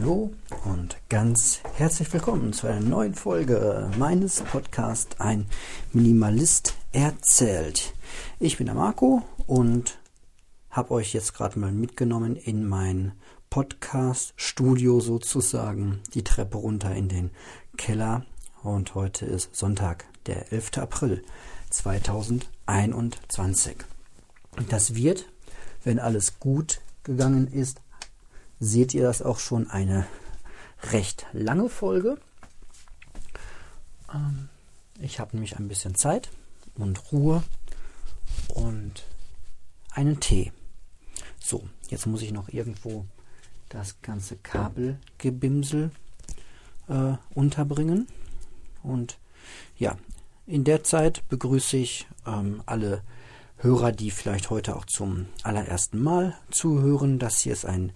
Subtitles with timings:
[0.00, 0.32] Hallo
[0.64, 5.44] und ganz herzlich willkommen zu einer neuen Folge meines Podcasts Ein
[5.92, 7.92] Minimalist erzählt.
[8.38, 9.98] Ich bin der Marco und
[10.70, 13.12] habe euch jetzt gerade mal mitgenommen in mein
[13.50, 17.30] Podcast-Studio sozusagen, die Treppe runter in den
[17.76, 18.24] Keller.
[18.62, 20.78] Und heute ist Sonntag, der 11.
[20.78, 21.22] April
[21.68, 23.76] 2021.
[24.56, 25.26] Und das wird,
[25.84, 27.82] wenn alles gut gegangen ist,
[28.60, 30.06] seht ihr das auch schon eine
[30.92, 32.18] recht lange Folge.
[34.12, 34.48] Ähm,
[35.00, 36.30] ich habe nämlich ein bisschen Zeit
[36.76, 37.42] und Ruhe
[38.54, 39.04] und
[39.92, 40.52] einen Tee.
[41.42, 43.06] So, jetzt muss ich noch irgendwo
[43.70, 45.90] das ganze Kabelgebimsel
[46.88, 48.06] äh, unterbringen.
[48.82, 49.18] Und
[49.78, 49.96] ja,
[50.46, 53.02] in der Zeit begrüße ich ähm, alle
[53.62, 57.18] Hörer, die vielleicht heute auch zum allerersten Mal zuhören.
[57.18, 57.92] Das hier ist ein,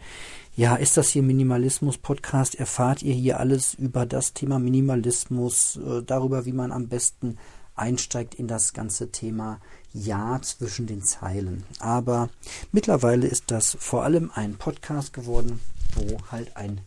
[0.54, 2.54] ja, ist das hier Minimalismus-Podcast?
[2.54, 7.38] Erfahrt ihr hier alles über das Thema Minimalismus, äh, darüber, wie man am besten
[7.76, 9.58] einsteigt in das ganze Thema
[9.94, 11.64] Ja zwischen den Zeilen.
[11.78, 12.28] Aber
[12.70, 15.60] mittlerweile ist das vor allem ein Podcast geworden,
[15.94, 16.82] wo halt ein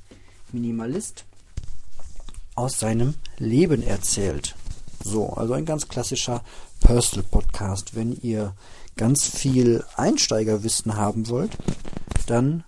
[0.52, 1.26] Minimalist
[2.54, 4.56] aus seinem Leben erzählt.
[5.04, 6.44] So, also ein ganz klassischer
[6.80, 7.96] Personal Podcast.
[7.96, 8.54] Wenn ihr
[8.96, 11.58] ganz viel Einsteigerwissen haben wollt,
[12.28, 12.64] dann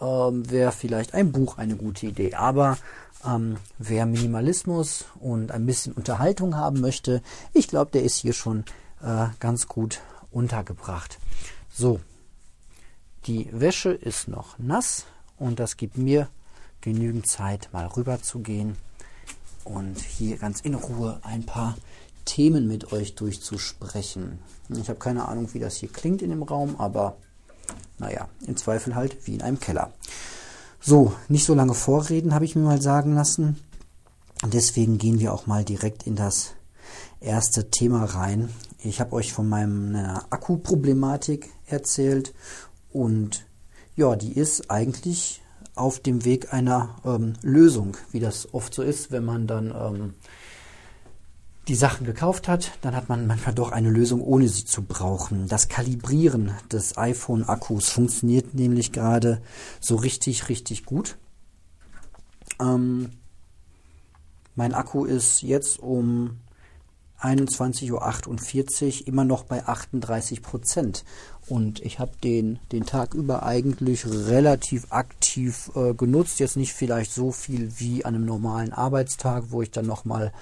[0.00, 2.34] ähm, wäre vielleicht ein Buch eine gute Idee.
[2.34, 2.78] Aber
[3.24, 8.64] ähm, wer Minimalismus und ein bisschen Unterhaltung haben möchte, ich glaube, der ist hier schon
[9.02, 10.00] äh, ganz gut
[10.30, 11.18] untergebracht.
[11.72, 12.00] So,
[13.26, 15.06] die Wäsche ist noch nass
[15.38, 16.28] und das gibt mir
[16.80, 18.76] genügend Zeit, mal rüber zu gehen
[19.64, 21.76] und hier ganz in Ruhe ein paar
[22.24, 24.38] Themen mit euch durchzusprechen.
[24.68, 27.16] Ich habe keine Ahnung, wie das hier klingt in dem Raum, aber
[27.98, 29.92] naja, im Zweifel halt wie in einem Keller.
[30.80, 33.58] So, nicht so lange vorreden, habe ich mir mal sagen lassen.
[34.46, 36.52] Deswegen gehen wir auch mal direkt in das
[37.20, 38.48] erste Thema rein.
[38.78, 42.32] Ich habe euch von meiner Akkuproblematik erzählt
[42.92, 43.44] und
[43.96, 45.42] ja, die ist eigentlich
[45.74, 50.14] auf dem Weg einer ähm, Lösung, wie das oft so ist, wenn man dann ähm,
[51.68, 55.46] die Sachen gekauft hat, dann hat man manchmal doch eine Lösung, ohne sie zu brauchen.
[55.46, 59.40] Das Kalibrieren des iPhone-Akkus funktioniert nämlich gerade
[59.80, 61.16] so richtig, richtig gut.
[62.60, 63.10] Ähm,
[64.56, 66.38] mein Akku ist jetzt um
[67.20, 71.04] 21.48 Uhr immer noch bei 38 Prozent.
[71.46, 76.40] Und ich habe den, den Tag über eigentlich relativ aktiv äh, genutzt.
[76.40, 80.32] Jetzt nicht vielleicht so viel wie an einem normalen Arbeitstag, wo ich dann nochmal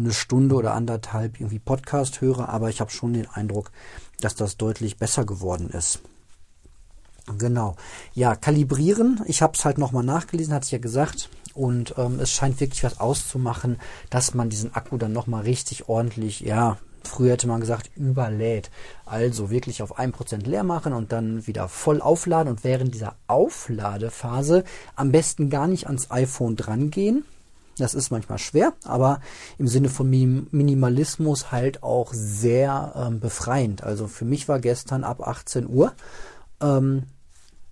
[0.00, 3.70] eine Stunde oder anderthalb irgendwie Podcast höre, aber ich habe schon den Eindruck,
[4.20, 6.00] dass das deutlich besser geworden ist.
[7.38, 7.76] Genau.
[8.14, 9.20] Ja, kalibrieren.
[9.26, 11.28] Ich habe es halt nochmal nachgelesen, hatte ich ja gesagt.
[11.54, 13.78] Und ähm, es scheint wirklich was auszumachen,
[14.08, 18.70] dass man diesen Akku dann nochmal richtig ordentlich, ja, früher hätte man gesagt, überlädt.
[19.04, 24.64] Also wirklich auf 1% leer machen und dann wieder voll aufladen und während dieser Aufladephase
[24.96, 27.24] am besten gar nicht ans iPhone drangehen,
[27.80, 29.20] das ist manchmal schwer, aber
[29.58, 33.82] im Sinne von Minimalismus halt auch sehr ähm, befreiend.
[33.82, 35.92] Also für mich war gestern ab 18 Uhr
[36.60, 37.04] ähm,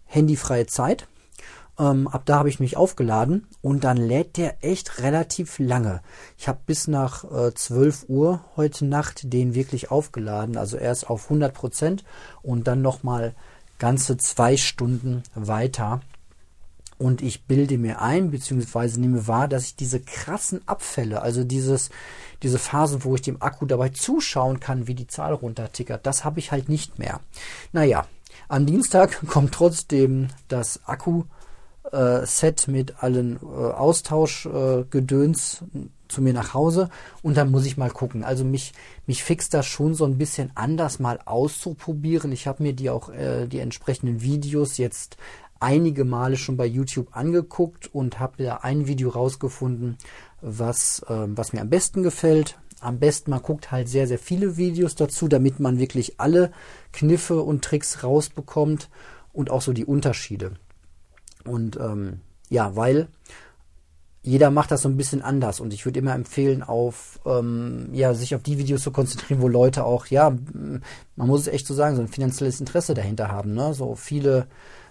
[0.06, 1.06] handyfreie Zeit.
[1.78, 6.02] Ähm, ab da habe ich mich aufgeladen und dann lädt der echt relativ lange.
[6.36, 11.24] Ich habe bis nach äh, 12 Uhr heute Nacht den wirklich aufgeladen, also erst auf
[11.24, 12.04] 100 Prozent
[12.42, 13.34] und dann nochmal
[13.78, 16.00] ganze zwei Stunden weiter.
[16.98, 21.90] Und ich bilde mir ein, beziehungsweise nehme wahr, dass ich diese krassen Abfälle, also dieses,
[22.42, 26.40] diese Phase, wo ich dem Akku dabei zuschauen kann, wie die Zahl runtertickert, das habe
[26.40, 27.20] ich halt nicht mehr.
[27.72, 28.06] Naja,
[28.48, 35.78] am Dienstag kommt trotzdem das Akku-Set äh, mit allen äh, Austauschgedöns äh,
[36.08, 36.88] zu mir nach Hause
[37.22, 38.24] und dann muss ich mal gucken.
[38.24, 38.72] Also mich,
[39.06, 42.32] mich fixt das schon so ein bisschen anders mal auszuprobieren.
[42.32, 45.16] Ich habe mir die auch äh, die entsprechenden Videos jetzt
[45.60, 49.96] einige Male schon bei YouTube angeguckt und habe da ein Video rausgefunden,
[50.40, 52.58] was, äh, was mir am besten gefällt.
[52.80, 56.52] Am besten man guckt halt sehr, sehr viele Videos dazu, damit man wirklich alle
[56.92, 58.88] Kniffe und Tricks rausbekommt
[59.32, 60.52] und auch so die Unterschiede.
[61.44, 63.08] Und ähm, ja, weil
[64.28, 68.12] jeder macht das so ein bisschen anders und ich würde immer empfehlen, auf ähm, ja
[68.12, 70.36] sich auf die Videos zu konzentrieren, wo Leute auch ja,
[71.16, 73.54] man muss es echt so sagen, so ein finanzielles Interesse dahinter haben.
[73.54, 73.72] Ne?
[73.72, 74.46] So viele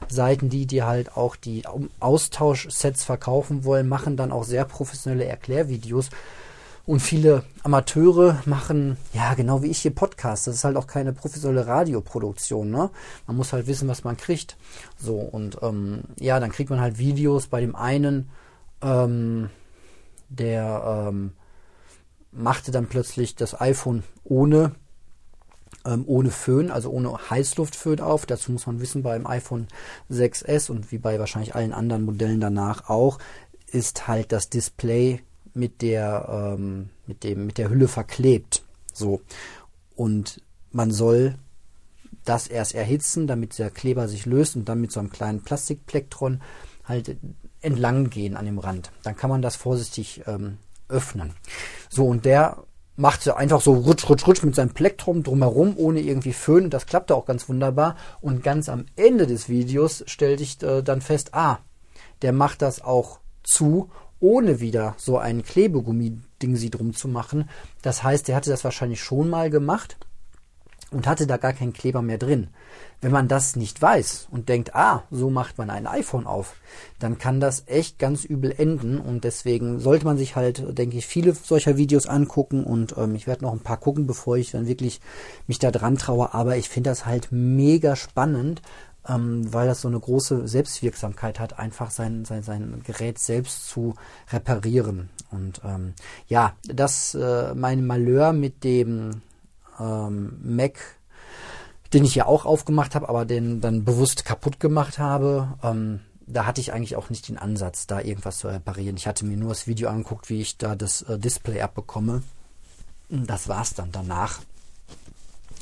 [0.09, 1.63] Seiten, die dir halt auch die
[1.99, 6.09] Austauschsets verkaufen wollen, machen dann auch sehr professionelle Erklärvideos.
[6.87, 10.47] Und viele Amateure machen, ja, genau wie ich hier Podcast.
[10.47, 12.89] Das ist halt auch keine professionelle Radioproduktion, ne?
[13.27, 14.55] Man muss halt wissen, was man kriegt.
[14.97, 18.29] So, und ähm, ja, dann kriegt man halt Videos bei dem einen,
[18.81, 19.49] ähm,
[20.29, 21.31] der ähm,
[22.31, 24.75] machte dann plötzlich das iPhone ohne
[25.85, 28.25] ähm, ohne Föhn, also ohne Heißluftföhn auf.
[28.25, 29.67] Dazu muss man wissen, beim iPhone
[30.11, 33.19] 6S und wie bei wahrscheinlich allen anderen Modellen danach auch,
[33.71, 35.21] ist halt das Display
[35.53, 38.63] mit der, ähm, mit dem, mit der Hülle verklebt.
[38.93, 39.21] So.
[39.95, 40.41] Und
[40.71, 41.35] man soll
[42.25, 46.41] das erst erhitzen, damit der Kleber sich löst und dann mit so einem kleinen Plastikplektron
[46.83, 47.17] halt
[47.61, 48.91] entlang gehen an dem Rand.
[49.03, 50.57] Dann kann man das vorsichtig ähm,
[50.89, 51.33] öffnen.
[51.89, 52.63] So, und der
[52.95, 56.69] macht sie einfach so rutsch, rutsch, rutsch mit seinem Plektrum drumherum, ohne irgendwie Föhn.
[56.69, 57.95] Das klappte auch ganz wunderbar.
[58.21, 61.59] Und ganz am Ende des Videos stellte ich äh, dann fest, ah,
[62.21, 63.89] der macht das auch zu,
[64.19, 67.49] ohne wieder so ein Klebegummi-Ding sie drum zu machen.
[67.83, 69.97] Das heißt, der hatte das wahrscheinlich schon mal gemacht
[70.91, 72.47] und hatte da gar keinen Kleber mehr drin.
[73.01, 76.55] Wenn man das nicht weiß und denkt, ah, so macht man ein iPhone auf,
[76.99, 81.05] dann kann das echt ganz übel enden und deswegen sollte man sich halt, denke ich,
[81.05, 84.67] viele solcher Videos angucken und ähm, ich werde noch ein paar gucken, bevor ich dann
[84.67, 85.01] wirklich
[85.45, 88.61] mich da dran traue, aber ich finde das halt mega spannend,
[89.07, 93.95] ähm, weil das so eine große Selbstwirksamkeit hat, einfach sein, sein, sein Gerät selbst zu
[94.31, 95.09] reparieren.
[95.31, 95.93] Und ähm,
[96.27, 99.21] ja, das äh, mein Malheur mit dem
[99.79, 100.79] ähm, Mac,
[101.93, 105.57] den ich ja auch aufgemacht habe, aber den dann bewusst kaputt gemacht habe.
[105.63, 108.97] Ähm, da hatte ich eigentlich auch nicht den Ansatz, da irgendwas zu reparieren.
[108.97, 112.21] Ich hatte mir nur das Video angeguckt, wie ich da das äh, Display abbekomme.
[113.09, 114.41] Das war's dann danach.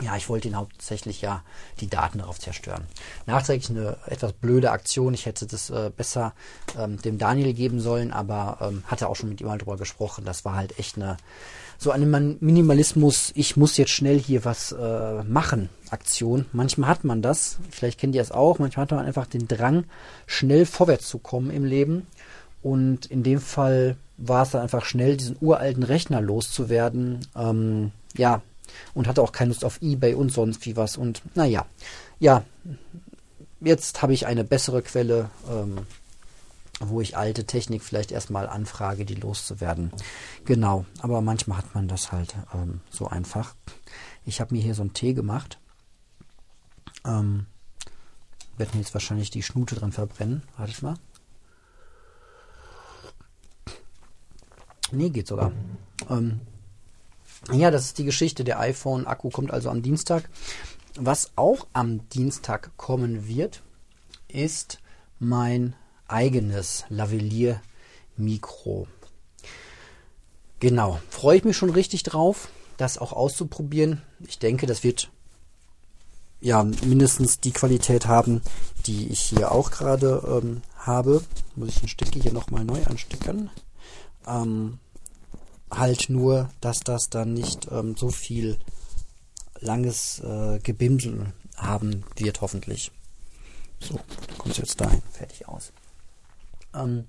[0.03, 1.41] Ja, ich wollte ihn hauptsächlich ja
[1.79, 2.85] die Daten darauf zerstören.
[3.27, 5.13] Nachträglich eine etwas blöde Aktion.
[5.13, 6.33] Ich hätte das äh, besser
[6.77, 10.25] ähm, dem Daniel geben sollen, aber ähm, hatte auch schon mit ihm mal drüber gesprochen.
[10.25, 11.15] Das war halt echt eine
[11.77, 16.45] so eine Minimalismus, ich muss jetzt schnell hier was äh, machen, Aktion.
[16.54, 19.86] Manchmal hat man das, vielleicht kennt ihr es auch, manchmal hat man einfach den Drang,
[20.25, 22.07] schnell vorwärts zu kommen im Leben.
[22.62, 27.19] Und in dem Fall war es dann einfach schnell, diesen uralten Rechner loszuwerden.
[27.36, 28.42] Ähm, ja,
[28.94, 30.98] und hatte auch keine Lust auf Ebay und sonst wie was.
[30.98, 31.66] Und naja,
[32.19, 32.44] ja,
[33.62, 35.30] jetzt habe ich eine bessere Quelle.
[35.50, 35.80] Ähm,
[36.80, 39.92] wo ich alte Technik vielleicht erstmal anfrage, die loszuwerden.
[40.44, 43.56] Genau, aber manchmal hat man das halt ähm, so einfach.
[44.25, 45.60] Ich habe mir hier so einen Tee gemacht.
[47.06, 47.45] Ähm,
[48.57, 50.44] werde mir jetzt wahrscheinlich die Schnute dran verbrennen.
[50.57, 50.95] Wartet mal.
[54.92, 55.51] Nee, geht sogar.
[56.10, 56.42] Ähm,
[57.51, 58.44] ja, das ist die Geschichte.
[58.44, 60.30] Der iPhone-Akku kommt also am Dienstag.
[60.98, 63.62] Was auch am Dienstag kommen wird,
[64.27, 64.80] ist
[65.19, 65.75] mein
[66.07, 68.87] eigenes Lavalier-Mikro.
[70.59, 74.01] Genau, freue ich mich schon richtig drauf, das auch auszuprobieren.
[74.27, 75.09] Ich denke, das wird
[76.41, 78.41] ja mindestens die Qualität haben,
[78.85, 81.23] die ich hier auch gerade ähm, habe.
[81.55, 83.49] Muss ich den Stecker hier nochmal neu anstecken.
[84.27, 84.79] Ähm,
[85.71, 88.57] halt nur, dass das dann nicht ähm, so viel
[89.59, 92.91] langes äh, Gebimsel haben wird, hoffentlich.
[93.79, 94.00] So,
[94.38, 95.01] kommt es jetzt dahin.
[95.12, 95.71] Fertig aus.
[96.75, 97.05] Ähm,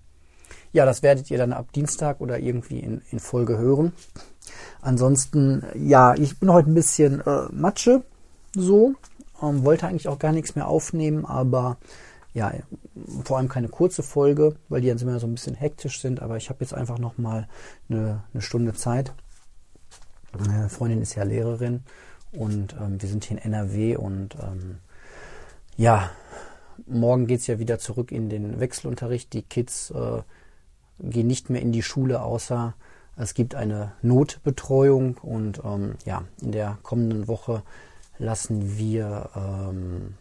[0.73, 3.93] ja, das werdet ihr dann ab Dienstag oder irgendwie in, in Folge hören.
[4.81, 8.03] Ansonsten, ja, ich bin heute ein bisschen äh, Matsche,
[8.55, 8.95] so.
[9.43, 11.79] Ähm, wollte eigentlich auch gar nichts mehr aufnehmen, aber
[12.33, 12.53] ja,
[13.25, 16.21] vor allem keine kurze Folge, weil die dann immer so ein bisschen hektisch sind.
[16.21, 17.49] Aber ich habe jetzt einfach noch mal
[17.89, 19.15] eine, eine Stunde Zeit.
[20.39, 21.83] Meine Freundin ist ja Lehrerin
[22.33, 24.79] und ähm, wir sind hier in NRW und ähm,
[25.79, 26.11] ja,
[26.87, 29.33] morgen geht es ja wieder zurück in den Wechselunterricht.
[29.33, 30.23] Die Kids äh,
[30.99, 32.75] gehen nicht mehr in die Schule, außer
[33.17, 35.17] es gibt eine Notbetreuung.
[35.23, 37.63] Und ähm, ja, in der kommenden Woche
[38.19, 40.15] lassen wir ähm,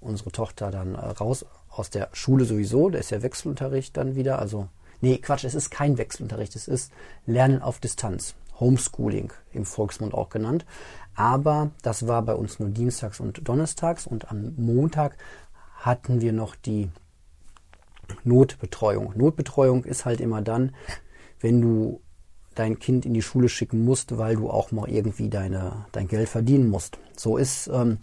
[0.00, 2.90] unsere Tochter dann äh, raus aus der Schule sowieso.
[2.90, 4.38] Da ist ja Wechselunterricht dann wieder.
[4.38, 4.68] Also,
[5.00, 6.56] nee, Quatsch, es ist kein Wechselunterricht.
[6.56, 6.92] Es ist
[7.26, 8.34] Lernen auf Distanz.
[8.60, 10.64] Homeschooling im Volksmund auch genannt.
[11.14, 15.16] Aber das war bei uns nur dienstags und donnerstags und am Montag
[15.82, 16.88] hatten wir noch die
[18.24, 19.12] Notbetreuung.
[19.16, 20.74] Notbetreuung ist halt immer dann,
[21.40, 22.00] wenn du
[22.54, 26.28] dein Kind in die Schule schicken musst, weil du auch mal irgendwie deine, dein Geld
[26.28, 26.98] verdienen musst.
[27.16, 27.98] So ist ähm,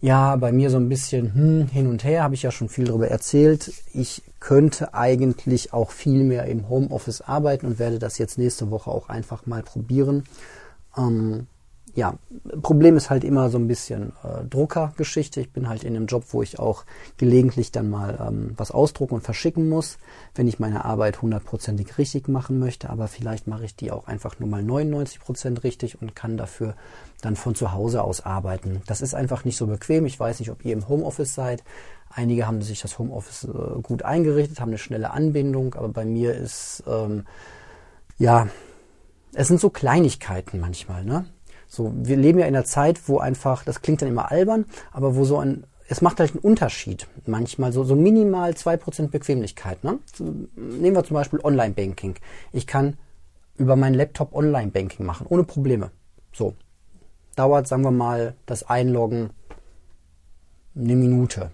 [0.00, 2.84] ja, bei mir so ein bisschen hm, hin und her, habe ich ja schon viel
[2.86, 3.72] darüber erzählt.
[3.94, 8.90] Ich könnte eigentlich auch viel mehr im Homeoffice arbeiten und werde das jetzt nächste Woche
[8.90, 10.24] auch einfach mal probieren.
[10.96, 11.46] Ähm,
[11.94, 12.14] ja,
[12.62, 15.40] Problem ist halt immer so ein bisschen äh, Druckergeschichte.
[15.40, 16.84] Ich bin halt in einem Job, wo ich auch
[17.18, 19.98] gelegentlich dann mal ähm, was ausdrucken und verschicken muss,
[20.34, 22.88] wenn ich meine Arbeit hundertprozentig richtig machen möchte.
[22.88, 26.74] Aber vielleicht mache ich die auch einfach nur mal 99 Prozent richtig und kann dafür
[27.20, 28.80] dann von zu Hause aus arbeiten.
[28.86, 30.06] Das ist einfach nicht so bequem.
[30.06, 31.62] Ich weiß nicht, ob ihr im Homeoffice seid.
[32.08, 36.34] Einige haben sich das Homeoffice äh, gut eingerichtet, haben eine schnelle Anbindung, aber bei mir
[36.34, 37.24] ist ähm,
[38.18, 38.48] ja,
[39.34, 41.26] es sind so Kleinigkeiten manchmal, ne?
[41.74, 45.16] So, wir leben ja in einer Zeit, wo einfach, das klingt dann immer albern, aber
[45.16, 47.06] wo so ein, es macht halt einen Unterschied.
[47.24, 49.82] Manchmal so, so minimal zwei Prozent Bequemlichkeit.
[49.82, 49.98] Ne?
[50.54, 52.16] Nehmen wir zum Beispiel Online-Banking.
[52.52, 52.98] Ich kann
[53.56, 55.90] über meinen Laptop Online-Banking machen, ohne Probleme.
[56.34, 56.52] So.
[57.36, 59.30] Dauert, sagen wir mal, das Einloggen
[60.76, 61.52] eine Minute.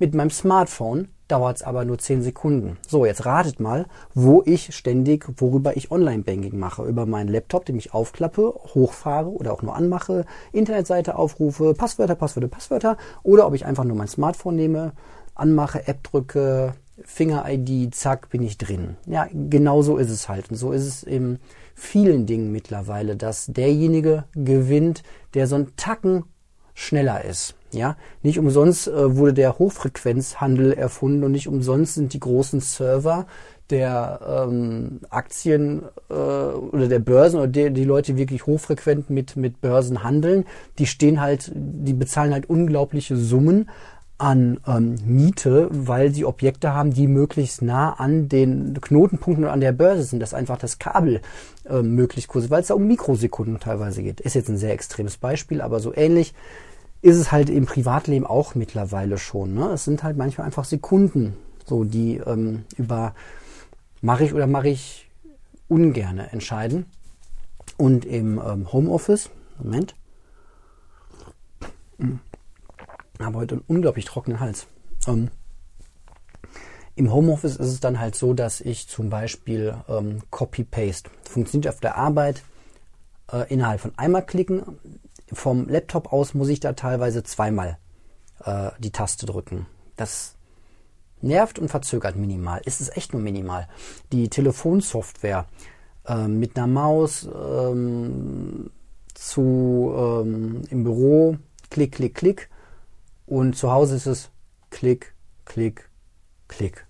[0.00, 2.76] Mit meinem Smartphone dauert es aber nur 10 Sekunden.
[2.86, 6.84] So, jetzt ratet mal, wo ich ständig, worüber ich Online-Banking mache.
[6.84, 12.48] Über meinen Laptop, den ich aufklappe, hochfahre oder auch nur anmache, Internetseite aufrufe, Passwörter, Passwörter,
[12.48, 14.92] Passwörter oder ob ich einfach nur mein Smartphone nehme,
[15.34, 18.96] anmache, App drücke, Finger-ID, zack, bin ich drin.
[19.06, 20.50] Ja, genau so ist es halt.
[20.50, 21.38] Und so ist es in
[21.74, 25.02] vielen Dingen mittlerweile, dass derjenige gewinnt,
[25.34, 26.24] der so einen Tacken
[26.74, 27.54] schneller ist.
[27.72, 33.26] Ja, nicht umsonst äh, wurde der Hochfrequenzhandel erfunden und nicht umsonst sind die großen Server
[33.70, 39.60] der ähm, Aktien äh, oder der Börsen oder die, die Leute, wirklich hochfrequent mit, mit
[39.60, 40.44] Börsen handeln,
[40.78, 43.70] die stehen halt, die bezahlen halt unglaubliche Summen
[44.18, 49.60] an ähm, Miete, weil sie Objekte haben, die möglichst nah an den Knotenpunkten und an
[49.60, 51.20] der Börse sind, dass einfach das Kabel
[51.68, 54.20] äh, möglichst kurz, weil es da um Mikrosekunden teilweise geht.
[54.20, 56.32] Ist jetzt ein sehr extremes Beispiel, aber so ähnlich
[57.02, 59.54] ist es halt im Privatleben auch mittlerweile schon.
[59.54, 59.70] Ne?
[59.72, 63.14] Es sind halt manchmal einfach Sekunden, so die ähm, über
[64.00, 65.10] mache ich oder mache ich
[65.68, 66.86] ungerne entscheiden.
[67.76, 69.96] Und im ähm, Homeoffice, Moment,
[71.98, 72.20] hm,
[73.20, 74.66] habe heute einen unglaublich trockenen Hals.
[75.06, 75.30] Ähm,
[76.94, 81.80] Im Homeoffice ist es dann halt so, dass ich zum Beispiel ähm, Copy-Paste funktioniert auf
[81.80, 82.42] der Arbeit
[83.32, 84.78] äh, innerhalb von einmal klicken
[85.32, 87.78] vom Laptop aus muss ich da teilweise zweimal
[88.44, 89.66] äh, die Taste drücken.
[89.96, 90.36] Das
[91.20, 92.60] nervt und verzögert minimal.
[92.64, 93.68] Ist es echt nur minimal.
[94.12, 95.46] Die Telefonsoftware
[96.06, 98.70] äh, mit einer Maus ähm,
[99.14, 101.38] zu ähm, im Büro
[101.70, 102.50] klick, klick, klick
[103.26, 104.30] und zu Hause ist es
[104.70, 105.14] klick,
[105.44, 105.88] klick,
[106.48, 106.86] klick.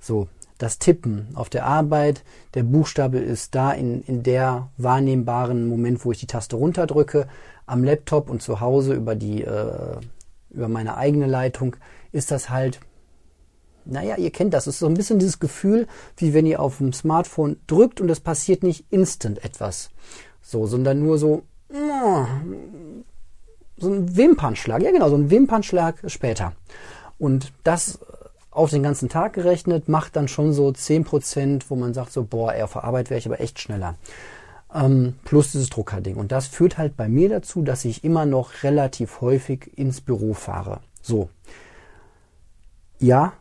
[0.00, 2.24] So, das Tippen auf der Arbeit,
[2.54, 7.28] der Buchstabe ist da in, in der wahrnehmbaren Moment, wo ich die Taste runterdrücke.
[7.66, 9.96] Am Laptop und zu Hause über die, äh,
[10.50, 11.76] über meine eigene Leitung
[12.12, 12.80] ist das halt,
[13.84, 14.66] naja, ihr kennt das.
[14.66, 15.86] Es ist so ein bisschen dieses Gefühl,
[16.16, 19.90] wie wenn ihr auf dem Smartphone drückt und es passiert nicht instant etwas.
[20.42, 21.42] So, sondern nur so,
[23.78, 24.82] so ein Wimpernschlag.
[24.82, 26.52] Ja, genau, so ein Wimpernschlag später.
[27.18, 27.98] Und das
[28.58, 32.52] auf den ganzen Tag gerechnet, macht dann schon so 10%, wo man sagt so, boah,
[32.52, 33.94] eher auf Arbeit wäre ich aber echt schneller.
[34.74, 36.16] Ähm, plus dieses Druckerding.
[36.16, 40.34] Und das führt halt bei mir dazu, dass ich immer noch relativ häufig ins Büro
[40.34, 40.80] fahre.
[41.00, 41.28] So.
[42.98, 43.32] Ja,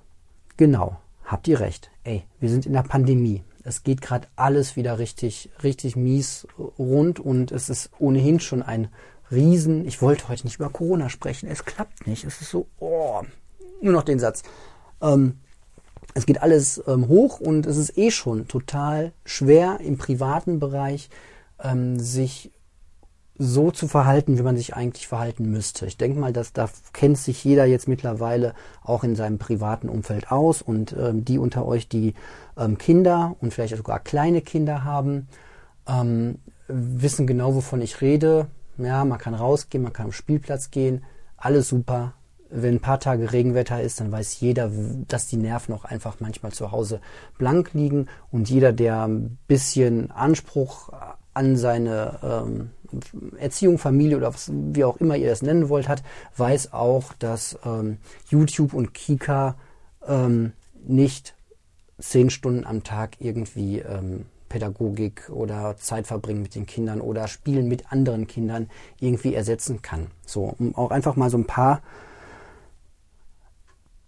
[0.56, 0.98] genau.
[1.26, 1.90] Habt ihr recht.
[2.04, 3.44] Ey, wir sind in der Pandemie.
[3.64, 8.88] Es geht gerade alles wieder richtig, richtig mies rund und es ist ohnehin schon ein
[9.32, 9.86] Riesen.
[9.86, 11.50] Ich wollte heute nicht über Corona sprechen.
[11.50, 12.24] Es klappt nicht.
[12.24, 13.22] Es ist so, oh,
[13.82, 14.44] nur noch den Satz.
[15.02, 15.40] Ähm,
[16.14, 21.10] es geht alles ähm, hoch und es ist eh schon total schwer im privaten Bereich
[21.64, 22.52] ähm, sich
[23.40, 25.86] so zu verhalten, wie man sich eigentlich verhalten müsste.
[25.86, 30.32] Ich denke mal, dass da kennt sich jeder jetzt mittlerweile auch in seinem privaten Umfeld
[30.32, 32.16] aus und ähm, die unter euch, die
[32.58, 35.28] ähm, Kinder und vielleicht sogar kleine Kinder haben,
[35.88, 38.48] ähm, wissen genau, wovon ich rede.
[38.78, 41.04] Ja, man kann rausgehen, man kann am Spielplatz gehen,
[41.36, 42.14] alles super,
[42.50, 44.72] wenn ein paar Tage Regenwetter ist, dann weiß jeder,
[45.08, 47.02] dass die Nerven auch einfach manchmal zu Hause
[47.38, 50.90] blank liegen und jeder, der ein bisschen Anspruch
[51.34, 52.70] an seine ähm,
[53.38, 56.04] Erziehung, Familie oder was, wie auch immer ihr das nennen wollt hat,
[56.38, 57.98] weiß auch, dass ähm,
[58.30, 59.56] YouTube und Kika
[60.08, 60.54] ähm,
[60.88, 61.36] nicht
[62.00, 67.68] zehn Stunden am Tag irgendwie ähm, Pädagogik oder Zeit verbringen mit den Kindern oder Spielen
[67.68, 70.08] mit anderen Kindern irgendwie ersetzen kann.
[70.26, 71.82] So, um auch einfach mal so ein paar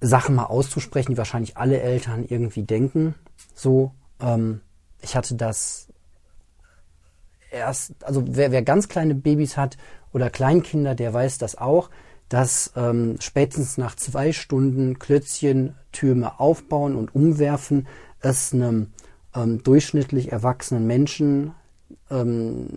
[0.01, 3.15] Sachen mal auszusprechen, die wahrscheinlich alle Eltern irgendwie denken.
[3.53, 3.91] So,
[4.21, 4.61] ähm,
[5.01, 5.87] ich hatte das
[7.51, 9.77] erst, also wer, wer ganz kleine Babys hat
[10.13, 11.89] oder Kleinkinder, der weiß das auch.
[12.29, 17.87] dass ähm, spätestens nach zwei Stunden Klötzchen, Türme aufbauen und umwerfen
[18.21, 18.93] es einem
[19.35, 21.53] ähm, durchschnittlich erwachsenen Menschen
[22.09, 22.67] ähm,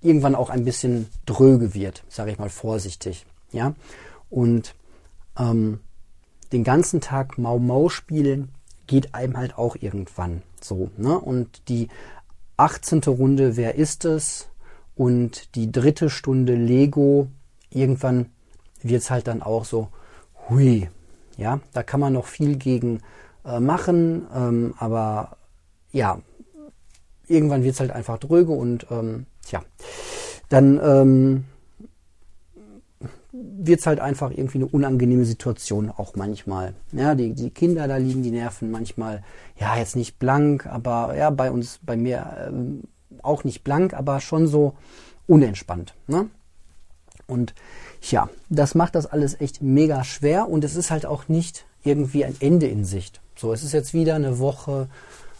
[0.00, 3.26] irgendwann auch ein bisschen dröge wird, sage ich mal vorsichtig.
[3.52, 3.74] Ja,
[4.30, 4.74] und
[5.38, 5.80] ähm,
[6.52, 8.50] den ganzen Tag Mau Mau spielen
[8.86, 10.90] geht einem halt auch irgendwann so.
[10.96, 11.18] Ne?
[11.18, 11.88] Und die
[12.56, 13.00] 18.
[13.00, 14.48] Runde, wer ist es?
[14.94, 17.28] Und die dritte Stunde Lego,
[17.70, 18.26] irgendwann
[18.82, 19.88] wird es halt dann auch so,
[20.48, 20.88] hui.
[21.36, 23.00] Ja, da kann man noch viel gegen
[23.44, 25.36] äh, machen, ähm, aber
[25.94, 26.20] ja,
[27.26, 29.62] irgendwann wird es halt einfach dröge und ähm, tja,
[30.50, 31.44] dann ähm,
[33.32, 36.74] wird es halt einfach irgendwie eine unangenehme Situation auch manchmal.
[36.92, 39.22] Ja, die, die Kinder, da liegen die Nerven manchmal,
[39.58, 42.82] ja, jetzt nicht blank, aber ja, bei uns, bei mir ähm,
[43.22, 44.74] auch nicht blank, aber schon so
[45.26, 45.94] unentspannt.
[46.08, 46.28] Ne?
[47.26, 47.54] Und
[48.02, 52.24] ja, das macht das alles echt mega schwer und es ist halt auch nicht irgendwie
[52.24, 53.20] ein Ende in Sicht.
[53.36, 54.88] So, es ist jetzt wieder eine Woche,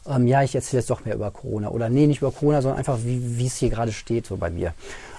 [0.07, 1.69] ähm, ja, ich erzähle jetzt doch mehr über Corona.
[1.69, 4.75] Oder nee, nicht über Corona, sondern einfach, wie, es hier gerade steht, so bei mir.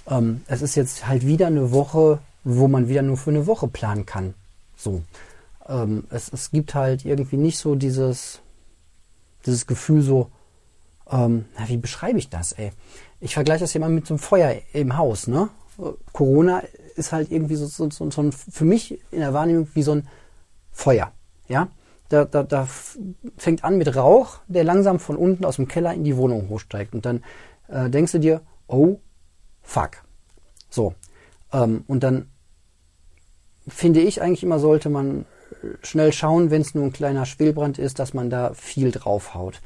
[0.08, 3.68] Ähm, es ist jetzt halt wieder eine Woche, wo man wieder nur für eine Woche
[3.68, 4.36] planen kann.
[4.76, 5.02] So.
[5.68, 8.40] Ähm, es, es gibt halt irgendwie nicht so dieses,
[9.46, 10.30] dieses Gefühl so,
[11.10, 12.72] ähm, na, wie beschreibe ich das, ey?
[13.20, 15.50] Ich vergleiche das hier mal mit so einem Feuer im Haus, ne?
[16.14, 16.64] Corona
[16.96, 19.94] ist halt irgendwie so, so, so, so ein, für mich in der Wahrnehmung wie so
[19.94, 20.08] ein
[20.72, 21.12] Feuer,
[21.48, 21.68] ja?
[22.10, 22.68] Da, da, da
[23.38, 26.94] fängt an mit Rauch, der langsam von unten aus dem Keller in die Wohnung hochsteigt.
[26.94, 27.24] Und dann
[27.68, 29.00] äh, denkst du dir, oh,
[29.62, 30.04] fuck.
[30.70, 30.94] So.
[31.52, 32.30] Ähm, und dann
[33.68, 35.26] finde ich eigentlich immer, sollte man
[35.82, 39.62] schnell schauen, wenn es nur ein kleiner Schwelbrand ist, dass man da viel draufhaut.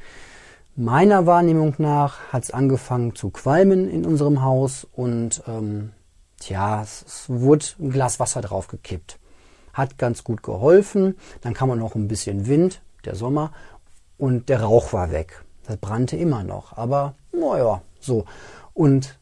[0.75, 5.91] Meiner Wahrnehmung nach hat es angefangen zu qualmen in unserem Haus und ähm,
[6.39, 9.18] tja, es, es wurde ein Glas Wasser draufgekippt
[9.79, 11.15] hat ganz gut geholfen.
[11.41, 13.51] Dann kam auch noch ein bisschen Wind, der Sommer,
[14.17, 15.43] und der Rauch war weg.
[15.65, 18.25] Das brannte immer noch, aber naja, so.
[18.73, 19.19] Und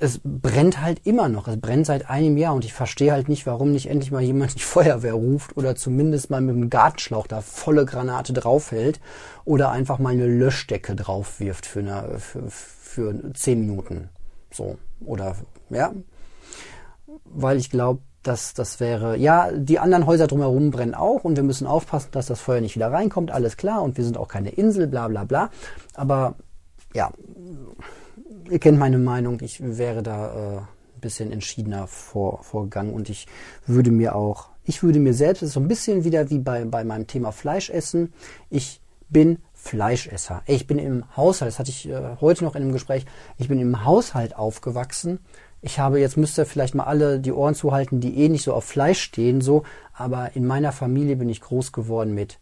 [0.00, 1.48] es brennt halt immer noch.
[1.48, 4.56] Es brennt seit einem Jahr und ich verstehe halt nicht, warum nicht endlich mal jemand
[4.56, 9.00] die Feuerwehr ruft oder zumindest mal mit dem Gartenschlauch da volle Granate draufhält
[9.44, 14.08] oder einfach mal eine Löschdecke drauf wirft für, eine, für, für zehn Minuten.
[14.50, 14.78] So.
[15.04, 15.36] Oder,
[15.70, 15.92] ja.
[17.24, 21.42] Weil ich glaube, das, das wäre, ja, die anderen Häuser drumherum brennen auch und wir
[21.42, 24.50] müssen aufpassen, dass das Feuer nicht wieder reinkommt, alles klar, und wir sind auch keine
[24.50, 25.50] Insel, bla bla bla.
[25.94, 26.34] Aber
[26.94, 27.10] ja,
[28.50, 33.26] ihr kennt meine Meinung, ich wäre da äh, ein bisschen entschiedener vor, vorgegangen und ich
[33.66, 36.64] würde mir auch, ich würde mir selbst, das ist so ein bisschen wieder wie bei,
[36.64, 38.12] bei meinem Thema Fleischessen,
[38.50, 40.42] ich bin Fleischesser.
[40.46, 43.06] Ich bin im Haushalt, das hatte ich äh, heute noch in einem Gespräch,
[43.38, 45.20] ich bin im Haushalt aufgewachsen
[45.64, 48.52] ich habe, jetzt müsst ihr vielleicht mal alle die Ohren zuhalten, die eh nicht so
[48.52, 52.38] auf Fleisch stehen, so, aber in meiner Familie bin ich groß geworden mit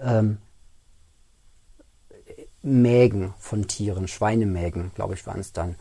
[0.00, 0.38] ähm,
[2.60, 5.76] Mägen von Tieren, Schweinemägen, glaube ich, waren es dann,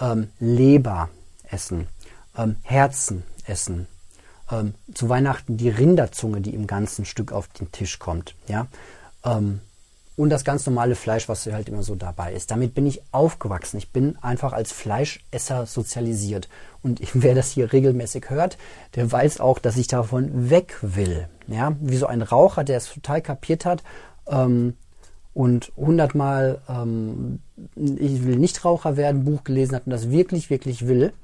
[0.00, 1.08] ähm, Leber
[1.44, 1.86] essen,
[2.36, 3.86] ähm, Herzen essen,
[4.50, 8.66] ähm, zu Weihnachten die Rinderzunge, die im ganzen Stück auf den Tisch kommt, ja,
[9.24, 9.60] ähm,
[10.20, 12.50] und das ganz normale Fleisch, was halt immer so dabei ist.
[12.50, 13.78] Damit bin ich aufgewachsen.
[13.78, 16.50] Ich bin einfach als Fleischesser sozialisiert.
[16.82, 18.58] Und wer das hier regelmäßig hört,
[18.96, 21.26] der weiß auch, dass ich davon weg will.
[21.46, 23.82] Ja, wie so ein Raucher, der es total kapiert hat
[24.26, 24.74] ähm,
[25.32, 27.40] und hundertmal ähm,
[27.74, 31.14] ich will nicht Raucher werden, Buch gelesen hat und das wirklich, wirklich will.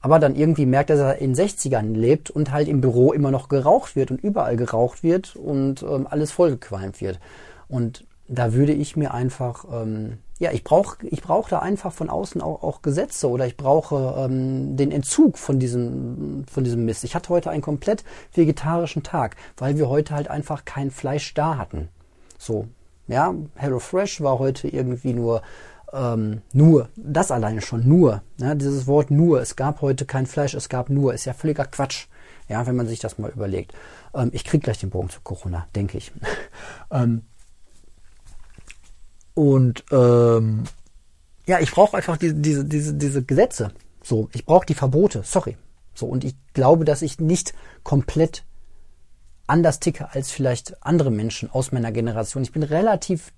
[0.00, 3.48] Aber dann irgendwie merkt, dass er in 60ern lebt und halt im Büro immer noch
[3.48, 7.20] geraucht wird und überall geraucht wird und ähm, alles vollgequalmt wird.
[7.68, 12.08] Und da würde ich mir einfach, ähm, ja, ich brauche ich brauch da einfach von
[12.08, 17.04] außen auch, auch Gesetze oder ich brauche ähm, den Entzug von diesem, von diesem Mist.
[17.04, 21.58] Ich hatte heute einen komplett vegetarischen Tag, weil wir heute halt einfach kein Fleisch da
[21.58, 21.88] hatten.
[22.38, 22.66] So,
[23.06, 25.42] ja, HelloFresh war heute irgendwie nur,
[25.92, 30.54] ähm, nur, das alleine schon, nur, ja, dieses Wort nur, es gab heute kein Fleisch,
[30.54, 32.06] es gab nur, ist ja völliger Quatsch,
[32.48, 33.74] ja, wenn man sich das mal überlegt.
[34.14, 36.12] Ähm, ich krieg gleich den Bogen zu Corona, denke ich.
[36.90, 37.22] ähm,
[39.34, 40.64] und ähm,
[41.46, 43.72] ja, ich brauche einfach diese, diese, diese, diese Gesetze.
[44.02, 45.56] So, ich brauche die Verbote, sorry.
[45.94, 48.44] So, und ich glaube, dass ich nicht komplett
[49.46, 52.42] anders ticke als vielleicht andere Menschen aus meiner Generation.
[52.42, 53.32] Ich bin relativ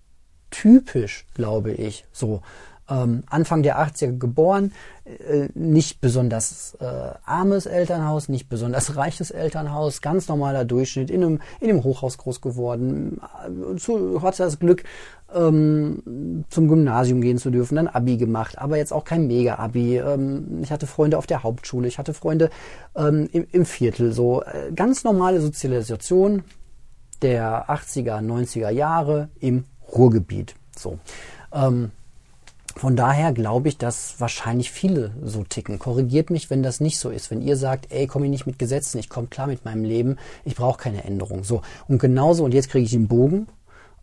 [0.50, 2.42] typisch, glaube ich, so.
[2.88, 4.72] ähm, Anfang der 80er geboren,
[5.04, 11.40] äh, nicht besonders äh, armes Elternhaus, nicht besonders reiches Elternhaus, ganz normaler Durchschnitt, in einem,
[11.60, 14.84] in einem Hochhaus groß geworden, äh, zu, hatte das Glück,
[15.34, 19.98] ähm, zum Gymnasium gehen zu dürfen, dann Abi gemacht, aber jetzt auch kein Mega-Abi.
[19.98, 22.50] Ähm, ich hatte Freunde auf der Hauptschule, ich hatte Freunde
[22.96, 26.44] ähm, im, im Viertel, so äh, ganz normale Sozialisation
[27.22, 30.54] der 80er, 90er Jahre im Ruhrgebiet.
[30.76, 30.98] So.
[31.52, 31.90] Ähm,
[32.76, 35.78] von daher glaube ich, dass wahrscheinlich viele so ticken.
[35.78, 37.30] Korrigiert mich, wenn das nicht so ist.
[37.30, 40.16] Wenn ihr sagt, ey, komme ich nicht mit Gesetzen, ich komme klar mit meinem Leben,
[40.44, 41.44] ich brauche keine Änderung.
[41.44, 41.62] So.
[41.86, 43.46] Und genauso, und jetzt kriege ich den Bogen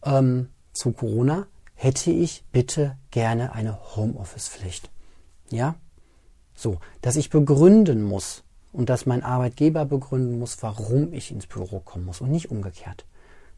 [0.06, 4.90] ähm, zu Corona, hätte ich bitte gerne eine Homeoffice-Pflicht.
[5.50, 5.76] Ja?
[6.54, 11.80] So, dass ich begründen muss und dass mein Arbeitgeber begründen muss, warum ich ins Büro
[11.80, 13.06] kommen muss und nicht umgekehrt.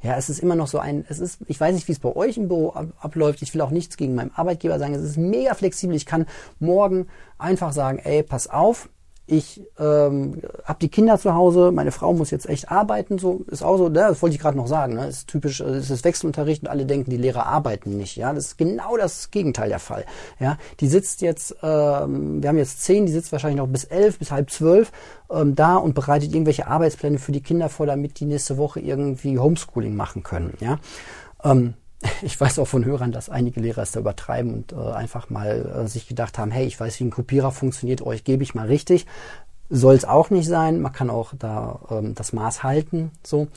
[0.02, 2.13] Ja, es ist immer noch so ein, es ist, ich weiß nicht, wie es bei
[2.13, 3.41] euch im Büro ab, abläuft.
[3.41, 4.93] Ich will auch nichts gegen meinen Arbeitgeber sagen.
[4.93, 5.95] Es ist mega flexibel.
[5.95, 6.26] Ich kann
[6.60, 8.89] morgen einfach sagen, ey, pass auf,
[9.26, 13.64] ich ähm, habe die Kinder zu Hause, meine Frau muss jetzt echt arbeiten, so ist
[13.64, 16.04] auch so, ne, das wollte ich gerade noch sagen, ne, ist typisch, äh, es ist
[16.04, 19.80] Wechselunterricht und alle denken, die Lehrer arbeiten nicht, ja, das ist genau das Gegenteil der
[19.80, 20.06] Fall,
[20.40, 24.20] ja, die sitzt jetzt, ähm, wir haben jetzt zehn, die sitzt wahrscheinlich noch bis elf,
[24.20, 24.92] bis halb zwölf
[25.32, 29.40] ähm, da und bereitet irgendwelche Arbeitspläne für die Kinder vor, damit die nächste Woche irgendwie
[29.40, 30.80] Homeschooling machen können, ja.
[31.46, 31.76] Ähm,
[32.22, 35.84] ich weiß auch von Hörern, dass einige Lehrer es da übertreiben und äh, einfach mal
[35.84, 38.68] äh, sich gedacht haben, hey, ich weiß, wie ein Kopierer funktioniert, euch gebe ich mal
[38.68, 39.06] richtig.
[39.70, 40.82] Soll es auch nicht sein.
[40.82, 43.12] Man kann auch da ähm, das Maß halten.
[43.24, 43.48] So.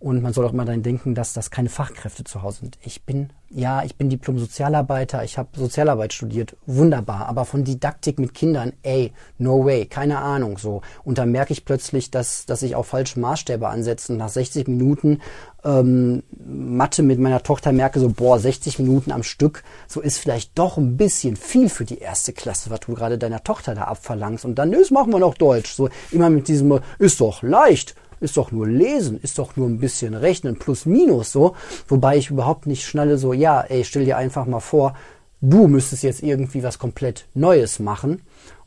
[0.00, 2.78] Und man soll auch immer dann denken, dass das keine Fachkräfte zu Hause sind.
[2.82, 7.26] Ich bin, ja, ich bin Diplom-Sozialarbeiter, ich habe Sozialarbeit studiert, wunderbar.
[7.26, 10.80] Aber von Didaktik mit Kindern, ey, no way, keine Ahnung so.
[11.04, 14.12] Und dann merke ich plötzlich, dass, dass ich auch falsche Maßstäbe ansetze.
[14.12, 15.20] Und nach 60 Minuten
[15.64, 20.58] ähm, Mathe mit meiner Tochter merke so, boah, 60 Minuten am Stück, so ist vielleicht
[20.58, 24.46] doch ein bisschen viel für die erste Klasse, was du gerade deiner Tochter da abverlangst.
[24.46, 25.74] Und dann, das machen wir noch Deutsch.
[25.74, 29.78] So immer mit diesem, ist doch leicht ist doch nur lesen, ist doch nur ein
[29.78, 31.56] bisschen rechnen, plus minus so.
[31.88, 34.94] Wobei ich überhaupt nicht schnalle so, ja, ey, stell dir einfach mal vor,
[35.40, 38.22] du müsstest jetzt irgendwie was komplett Neues machen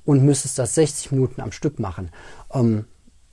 [0.05, 2.09] und müsstest das 60 Minuten am Stück machen.
[2.53, 2.85] Ähm,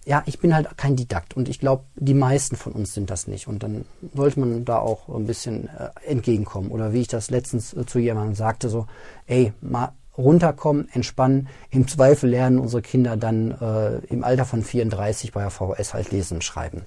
[0.07, 3.27] ja, ich bin halt kein Didakt und ich glaube, die meisten von uns sind das
[3.27, 3.47] nicht.
[3.49, 6.71] Und dann sollte man da auch ein bisschen äh, entgegenkommen.
[6.71, 8.87] Oder wie ich das letztens äh, zu jemandem sagte, so,
[9.27, 11.49] ey, mal runterkommen, entspannen.
[11.71, 16.13] Im Zweifel lernen unsere Kinder dann äh, im Alter von 34 bei der VHS halt
[16.13, 16.83] lesen und schreiben.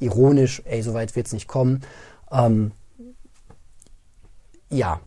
[0.00, 1.82] Ironisch, ey, so weit wird es nicht kommen.
[2.30, 2.72] Ähm,
[4.70, 5.00] ja,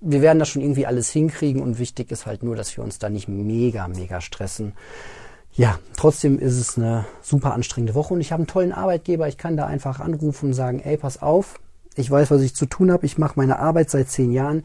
[0.00, 2.98] wir werden das schon irgendwie alles hinkriegen und wichtig ist halt nur, dass wir uns
[2.98, 4.72] da nicht mega, mega stressen.
[5.52, 9.26] Ja, trotzdem ist es eine super anstrengende Woche und ich habe einen tollen Arbeitgeber.
[9.26, 11.58] Ich kann da einfach anrufen und sagen, ey, pass auf,
[11.96, 13.06] ich weiß, was ich zu tun habe.
[13.06, 14.62] Ich mache meine Arbeit seit zehn Jahren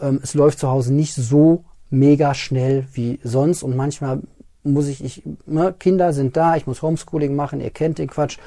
[0.00, 4.20] ähm, es läuft zu Hause nicht so mega schnell wie sonst und manchmal
[4.62, 8.38] muss ich, ich ne, Kinder sind da, ich muss Homeschooling machen, ihr kennt den Quatsch,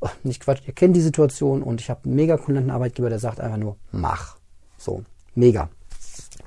[0.00, 3.18] oh, nicht Quatsch, ihr kennt die Situation und ich habe einen mega coolen Arbeitgeber, der
[3.18, 4.36] sagt einfach nur, mach.
[4.78, 5.02] So,
[5.34, 5.68] mega.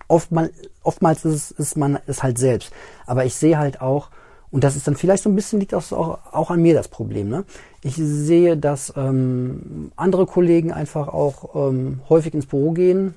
[0.08, 0.52] Oftmal,
[0.84, 2.72] oftmals ist, ist man es halt selbst.
[3.06, 4.10] Aber ich sehe halt auch,
[4.52, 7.30] und das ist dann vielleicht so ein bisschen, liegt auch, auch an mir das Problem.
[7.30, 7.46] Ne?
[7.84, 13.14] Ich sehe, dass ähm, andere Kollegen einfach auch ähm, häufig ins Büro gehen,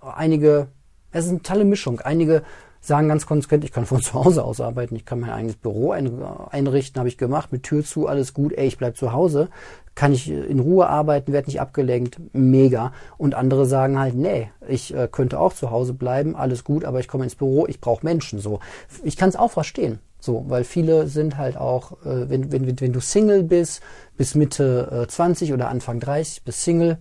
[0.00, 0.68] einige,
[1.10, 2.00] es ist eine tolle Mischung.
[2.00, 2.42] Einige
[2.80, 5.92] sagen ganz konsequent, ich kann von zu Hause aus arbeiten, ich kann mein eigenes Büro
[5.92, 9.48] einrichten, habe ich gemacht, mit Tür zu, alles gut, ey, ich bleib zu Hause,
[9.94, 12.92] kann ich in Ruhe arbeiten, werde nicht abgelenkt, mega.
[13.16, 17.00] Und andere sagen halt, nee, ich äh, könnte auch zu Hause bleiben, alles gut, aber
[17.00, 18.60] ich komme ins Büro, ich brauche Menschen, so.
[19.02, 22.92] Ich kann es auch verstehen, so, weil viele sind halt auch, äh, wenn, wenn, wenn
[22.92, 23.82] du Single bist,
[24.16, 26.98] bis Mitte äh, 20 oder Anfang 30, bist Single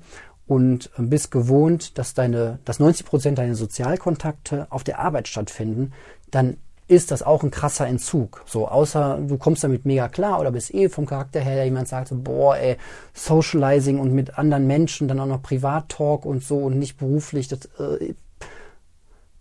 [0.47, 5.93] und äh, bist gewohnt, dass deine, dass 90 Prozent deiner Sozialkontakte auf der Arbeit stattfinden,
[6.31, 6.57] dann
[6.87, 8.43] ist das auch ein krasser Entzug.
[8.45, 12.07] So, außer du kommst damit mega klar oder bist eh vom Charakter her, jemand sagt
[12.07, 12.77] so, boah, ey,
[13.13, 17.65] Socializing und mit anderen Menschen, dann auch noch Privat-Talk und so und nicht beruflich, das
[17.77, 18.13] äh,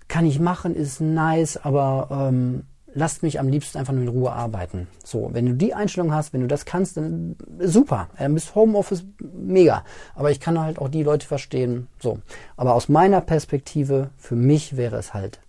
[0.09, 2.65] kann ich machen, ist nice, aber ähm,
[2.97, 4.89] lasst mich am liebsten einfach nur in Ruhe arbeiten.
[5.05, 8.09] So, wenn du die Einstellung hast, wenn du das kannst, dann super.
[8.19, 9.85] Dann bist Homeoffice mega.
[10.15, 11.89] Aber ich kann halt auch die Leute verstehen.
[12.01, 12.19] So.
[12.57, 15.41] Aber aus meiner Perspektive, für mich wäre es halt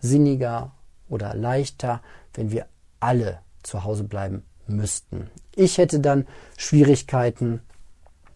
[0.00, 0.72] sinniger
[1.08, 2.02] oder leichter,
[2.34, 2.66] wenn wir
[3.00, 5.30] alle zu Hause bleiben müssten.
[5.56, 6.26] Ich hätte dann
[6.58, 7.60] Schwierigkeiten,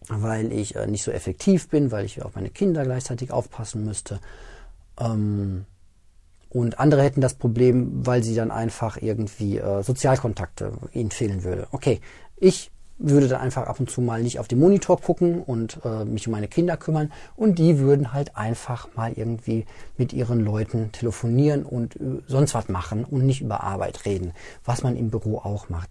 [0.09, 4.19] weil ich äh, nicht so effektiv bin, weil ich auf meine Kinder gleichzeitig aufpassen müsste.
[4.99, 5.65] Ähm,
[6.55, 11.67] und andere hätten das Problem, weil sie dann einfach irgendwie äh, Sozialkontakte ihnen fehlen würde.
[11.71, 11.99] Okay,
[12.37, 16.05] ich würde dann einfach ab und zu mal nicht auf den Monitor gucken und äh,
[16.05, 19.65] mich um meine Kinder kümmern und die würden halt einfach mal irgendwie
[19.97, 24.31] mit ihren Leuten telefonieren und äh, sonst was machen und nicht über Arbeit reden,
[24.63, 25.89] was man im Büro auch macht.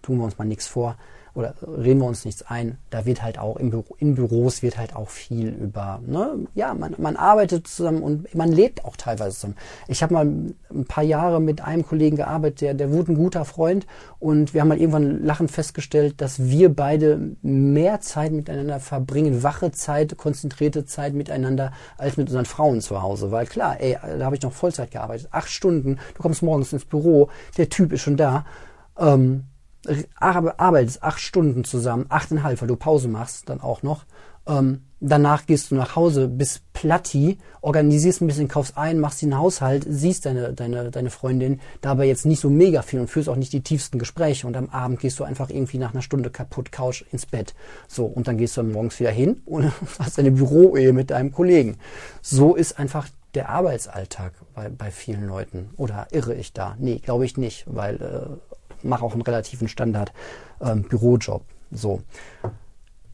[0.00, 0.96] Tun wir uns mal nichts vor
[1.34, 4.76] oder reden wir uns nichts ein, da wird halt auch im Büro, in Büros wird
[4.76, 9.36] halt auch viel über, ne, ja, man, man arbeitet zusammen und man lebt auch teilweise
[9.36, 9.56] zusammen.
[9.88, 13.44] Ich habe mal ein paar Jahre mit einem Kollegen gearbeitet, der, der wurde ein guter
[13.44, 13.86] Freund
[14.18, 19.72] und wir haben halt irgendwann lachend festgestellt, dass wir beide mehr Zeit miteinander verbringen, wache
[19.72, 23.30] Zeit, konzentrierte Zeit miteinander, als mit unseren Frauen zu Hause.
[23.30, 26.84] Weil klar, ey, da habe ich noch Vollzeit gearbeitet, acht Stunden, du kommst morgens ins
[26.84, 28.44] Büro, der Typ ist schon da.
[28.98, 29.44] Ähm,
[30.16, 34.04] arbeitest acht Stunden zusammen, achteinhalb, weil du Pause machst, dann auch noch.
[34.46, 39.36] Ähm, danach gehst du nach Hause, bist platti, organisierst ein bisschen, kaufst ein, machst den
[39.36, 43.36] Haushalt, siehst deine, deine, deine Freundin, dabei jetzt nicht so mega viel und führst auch
[43.36, 46.72] nicht die tiefsten Gespräche und am Abend gehst du einfach irgendwie nach einer Stunde kaputt,
[46.72, 47.54] Couch ins Bett.
[47.88, 51.78] So, und dann gehst du morgens wieder hin und hast deine Büroehe mit deinem Kollegen.
[52.20, 55.70] So ist einfach der Arbeitsalltag bei, bei vielen Leuten.
[55.76, 56.76] Oder irre ich da?
[56.78, 58.51] Nee, glaube ich nicht, weil äh,
[58.82, 60.12] mache auch einen relativen Standard
[60.60, 61.42] ähm, Bürojob.
[61.70, 62.02] So.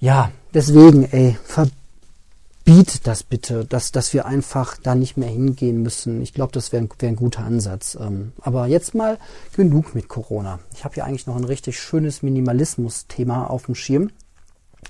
[0.01, 6.23] Ja, deswegen, ey, verbiet das bitte, dass, dass wir einfach da nicht mehr hingehen müssen.
[6.23, 7.97] Ich glaube, das wäre wär ein guter Ansatz.
[8.01, 9.19] Ähm, aber jetzt mal
[9.57, 10.61] genug mit Corona.
[10.75, 14.11] Ich habe hier eigentlich noch ein richtig schönes Minimalismus-Thema auf dem Schirm.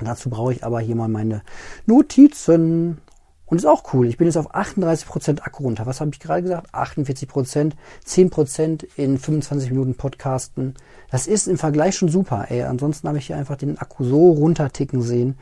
[0.01, 1.43] Dazu brauche ich aber hier mal meine
[1.87, 2.99] Notizen.
[3.49, 4.07] Und ist auch cool.
[4.09, 5.87] Ich bin jetzt auf 38% Akku runter.
[5.87, 6.75] Was habe ich gerade gesagt?
[6.75, 7.73] 48%,
[8.07, 10.75] 10% in 25 Minuten Podcasten.
[11.11, 12.47] Das ist im Vergleich schon super.
[12.51, 15.39] Ey, ansonsten habe ich hier einfach den Akku so runterticken sehen.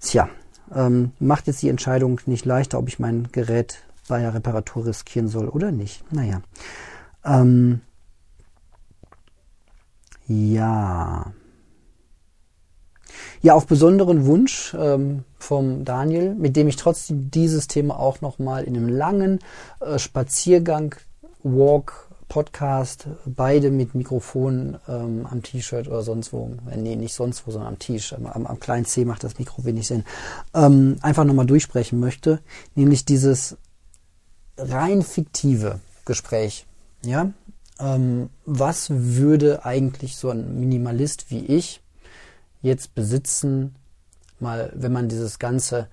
[0.00, 0.30] Tja,
[0.74, 5.28] ähm, macht jetzt die Entscheidung nicht leichter, ob ich mein Gerät bei der Reparatur riskieren
[5.28, 6.02] soll oder nicht.
[6.12, 6.40] Naja.
[7.24, 7.82] Ähm,
[10.26, 11.32] ja.
[13.42, 18.64] Ja, auf besonderen Wunsch ähm, vom Daniel, mit dem ich trotzdem dieses Thema auch nochmal
[18.64, 19.40] in einem langen
[19.80, 20.94] äh, Spaziergang,
[21.42, 27.46] Walk, Podcast, beide mit Mikrofon ähm, am T-Shirt oder sonst wo, äh, nee, nicht sonst
[27.46, 30.04] wo, sondern am T-Shirt, am, am, kleinen C macht das Mikro wenig Sinn,
[30.54, 32.40] ähm, einfach nochmal durchsprechen möchte,
[32.76, 33.56] nämlich dieses
[34.56, 36.66] rein fiktive Gespräch,
[37.04, 37.32] ja,
[37.80, 41.82] ähm, was würde eigentlich so ein Minimalist wie ich
[42.62, 43.74] jetzt besitzen,
[44.38, 45.88] mal, wenn man dieses ganze,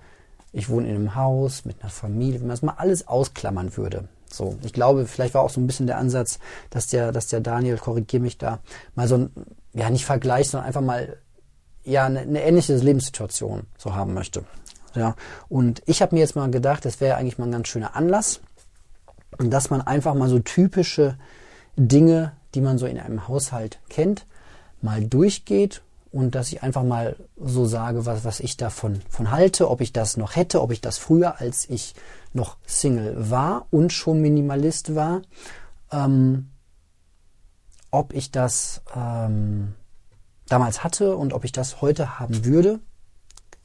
[0.52, 4.08] ich wohne in einem Haus mit einer Familie, wenn man das mal alles ausklammern würde.
[4.30, 6.38] So, ich glaube, vielleicht war auch so ein bisschen der Ansatz,
[6.70, 8.60] dass der, dass der Daniel, korrigier mich da,
[8.94, 9.30] mal so ein,
[9.72, 11.16] ja, nicht Vergleich, sondern einfach mal,
[11.84, 14.44] ja, eine, eine ähnliche Lebenssituation so haben möchte.
[14.94, 15.14] Ja,
[15.48, 18.40] und ich habe mir jetzt mal gedacht, das wäre eigentlich mal ein ganz schöner Anlass,
[19.38, 21.16] dass man einfach mal so typische
[21.76, 24.26] Dinge, die man so in einem Haushalt kennt,
[24.82, 29.70] mal durchgeht und dass ich einfach mal so sage, was, was ich davon von halte,
[29.70, 31.94] ob ich das noch hätte, ob ich das früher, als ich
[32.32, 35.22] noch Single war und schon Minimalist war,
[35.92, 36.50] ähm,
[37.90, 39.74] ob ich das ähm,
[40.48, 42.80] damals hatte und ob ich das heute haben würde.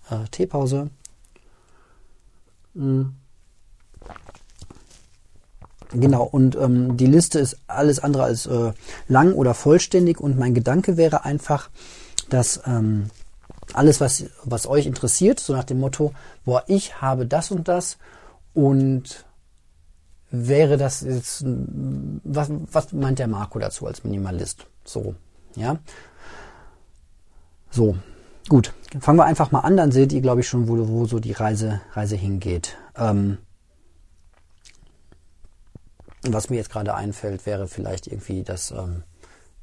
[0.10, 0.90] Äh, Teepause.
[2.74, 3.16] Mhm.
[5.92, 8.74] Genau, und ähm, die Liste ist alles andere als äh,
[9.08, 11.70] lang oder vollständig und mein Gedanke wäre einfach,
[12.34, 13.10] dass ähm,
[13.74, 16.14] alles, was, was euch interessiert, so nach dem Motto,
[16.46, 17.98] boah, ich habe das und das
[18.54, 19.26] und
[20.32, 24.66] wäre das jetzt, was, was meint der Marco dazu als Minimalist?
[24.84, 25.16] So,
[25.56, 25.78] ja.
[27.70, 27.96] So,
[28.50, 28.74] gut.
[29.00, 31.32] Fangen wir einfach mal an, dann seht ihr, glaube ich, schon, wo, wo so die
[31.32, 32.78] Reise, Reise hingeht.
[32.96, 33.38] Ähm,
[36.24, 39.04] was mir jetzt gerade einfällt, wäre vielleicht irgendwie das, ähm,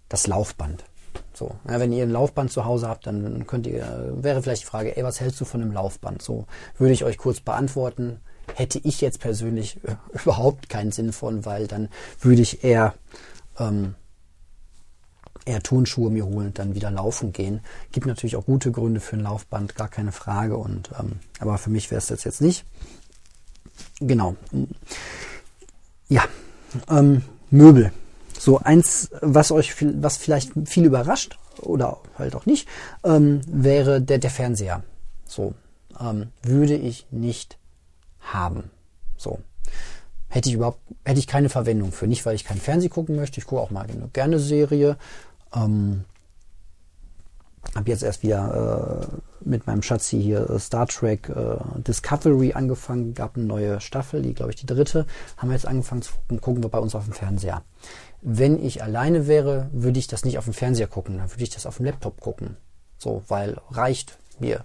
[0.09, 0.85] das Laufband.
[1.33, 4.67] So, ja, wenn ihr ein Laufband zu Hause habt, dann könnt ihr, wäre vielleicht die
[4.67, 6.21] Frage, ey, was hältst du von einem Laufband?
[6.21, 6.47] So,
[6.79, 8.21] würde ich euch kurz beantworten.
[8.55, 9.81] Hätte ich jetzt persönlich
[10.23, 11.89] überhaupt keinen Sinn von, weil dann
[12.21, 12.95] würde ich eher,
[13.59, 13.95] ähm,
[15.47, 17.61] eher Turnschuhe mir holen und dann wieder laufen gehen.
[17.93, 20.57] Gibt natürlich auch gute Gründe für ein Laufband, gar keine Frage.
[20.57, 22.67] Und ähm, aber für mich wäre es das jetzt nicht.
[24.01, 24.37] Genau.
[26.09, 26.25] Ja.
[26.89, 27.93] Ähm, Möbel.
[28.41, 32.67] So eins, was euch, was vielleicht viel überrascht oder halt auch nicht,
[33.05, 34.83] ähm, wäre der, der Fernseher.
[35.27, 35.53] So
[36.01, 37.59] ähm, würde ich nicht
[38.21, 38.71] haben.
[39.19, 39.41] So
[40.29, 42.07] hätte ich überhaupt, hätte ich keine Verwendung für.
[42.07, 43.39] Nicht, weil ich keinen Fernseh gucken möchte.
[43.39, 44.97] Ich gucke auch mal gerne Serie.
[45.55, 46.07] Ähm,
[47.75, 53.13] habe jetzt erst wieder äh, mit meinem Schatzi hier äh, Star Trek äh, Discovery angefangen.
[53.13, 55.05] Gab eine neue Staffel, die glaube ich die dritte.
[55.37, 56.41] Haben wir jetzt angefangen zu gucken.
[56.41, 57.63] Gucken wir bei uns auf dem Fernseher.
[58.23, 61.51] Wenn ich alleine wäre, würde ich das nicht auf dem Fernseher gucken, dann würde ich
[61.51, 62.57] das auf dem Laptop gucken.
[62.99, 64.65] So, weil reicht mir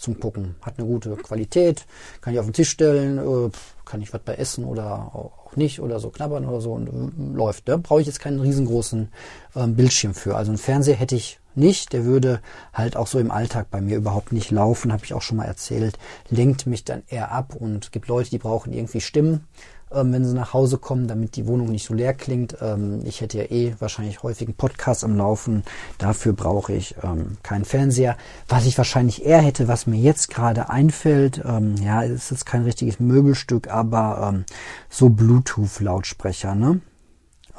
[0.00, 0.56] zum Gucken.
[0.62, 1.84] Hat eine gute Qualität,
[2.20, 3.50] kann ich auf den Tisch stellen, äh,
[3.84, 7.36] kann ich was bei essen oder auch nicht oder so knabbern oder so und äh,
[7.36, 7.68] läuft.
[7.68, 9.08] Da brauche ich jetzt keinen riesengroßen
[9.54, 10.36] äh, Bildschirm für.
[10.36, 12.40] Also einen Fernseher hätte ich nicht, der würde
[12.72, 15.44] halt auch so im Alltag bei mir überhaupt nicht laufen, habe ich auch schon mal
[15.44, 15.98] erzählt,
[16.30, 19.46] lenkt mich dann eher ab und gibt Leute, die brauchen irgendwie Stimmen
[19.92, 22.56] ähm, wenn sie nach Hause kommen, damit die Wohnung nicht so leer klingt.
[22.60, 25.64] Ähm, ich hätte ja eh wahrscheinlich häufig einen Podcast am Laufen.
[25.98, 28.16] Dafür brauche ich ähm, keinen Fernseher.
[28.48, 32.62] Was ich wahrscheinlich eher hätte, was mir jetzt gerade einfällt, ähm, ja, ist jetzt kein
[32.62, 34.44] richtiges Möbelstück, aber ähm,
[34.88, 36.80] so Bluetooth-Lautsprecher, ne?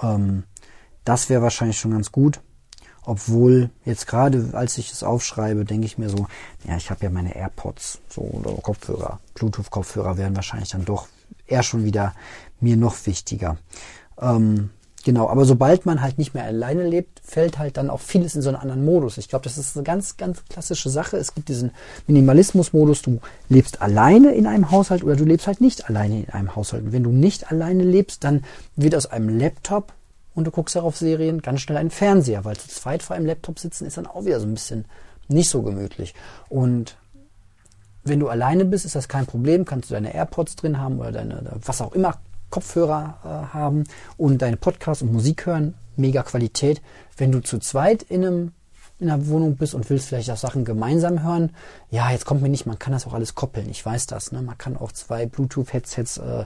[0.02, 0.44] Ähm,
[1.04, 2.40] das wäre wahrscheinlich schon ganz gut.
[3.04, 6.28] Obwohl jetzt gerade, als ich es aufschreibe, denke ich mir so,
[6.68, 11.08] ja, ich habe ja meine AirPods, so oder Kopfhörer, Bluetooth-Kopfhörer wären wahrscheinlich dann doch
[11.52, 12.14] eher schon wieder
[12.60, 13.58] mir noch wichtiger.
[14.20, 14.70] Ähm,
[15.04, 18.42] genau, aber sobald man halt nicht mehr alleine lebt, fällt halt dann auch vieles in
[18.42, 19.18] so einen anderen Modus.
[19.18, 21.18] Ich glaube, das ist eine ganz, ganz klassische Sache.
[21.18, 21.72] Es gibt diesen
[22.08, 26.56] Minimalismus-Modus, du lebst alleine in einem Haushalt oder du lebst halt nicht alleine in einem
[26.56, 26.84] Haushalt.
[26.84, 28.44] Und wenn du nicht alleine lebst, dann
[28.76, 29.94] wird aus einem Laptop
[30.34, 33.60] und du guckst darauf Serien ganz schnell ein Fernseher, weil zu zweit vor einem Laptop
[33.60, 34.86] sitzen ist dann auch wieder so ein bisschen
[35.28, 36.14] nicht so gemütlich.
[36.50, 36.98] Und
[38.04, 39.66] wenn du alleine bist, ist das kein Problem.
[39.66, 42.18] Kannst du deine AirPods drin haben oder deine, was auch immer,
[42.50, 43.86] Kopfhörer äh, haben
[44.18, 45.76] und deine Podcasts und Musik hören.
[45.96, 46.82] Mega Qualität.
[47.18, 48.52] Wenn du zu zweit in einem
[49.00, 51.56] in einer Wohnung bist und willst vielleicht auch Sachen gemeinsam hören,
[51.90, 53.68] ja, jetzt kommt mir nicht, man kann das auch alles koppeln.
[53.68, 54.44] Ich weiß das, ne?
[54.44, 56.46] Man kann auch zwei Bluetooth-Headsets äh,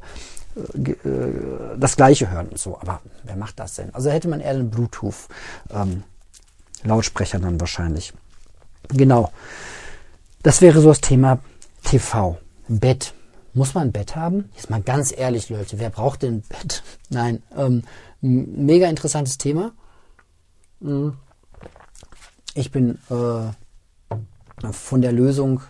[0.56, 2.80] äh, äh das gleiche hören und so.
[2.80, 3.94] Aber wer macht das denn?
[3.94, 8.13] Also hätte man eher einen Bluetooth-Lautsprecher ähm, dann wahrscheinlich.
[8.88, 9.32] Genau.
[10.46, 11.40] Das wäre so das Thema
[11.84, 12.38] TV.
[12.68, 13.16] Bett.
[13.56, 14.52] Muss man ein Bett haben?
[14.56, 16.84] Jetzt mal ganz ehrlich, Leute, wer braucht denn ein Bett?
[17.10, 17.82] Nein, ähm,
[18.22, 19.74] mega interessantes Thema.
[20.82, 21.18] Hm.
[22.54, 25.62] Ich bin äh, von der Lösung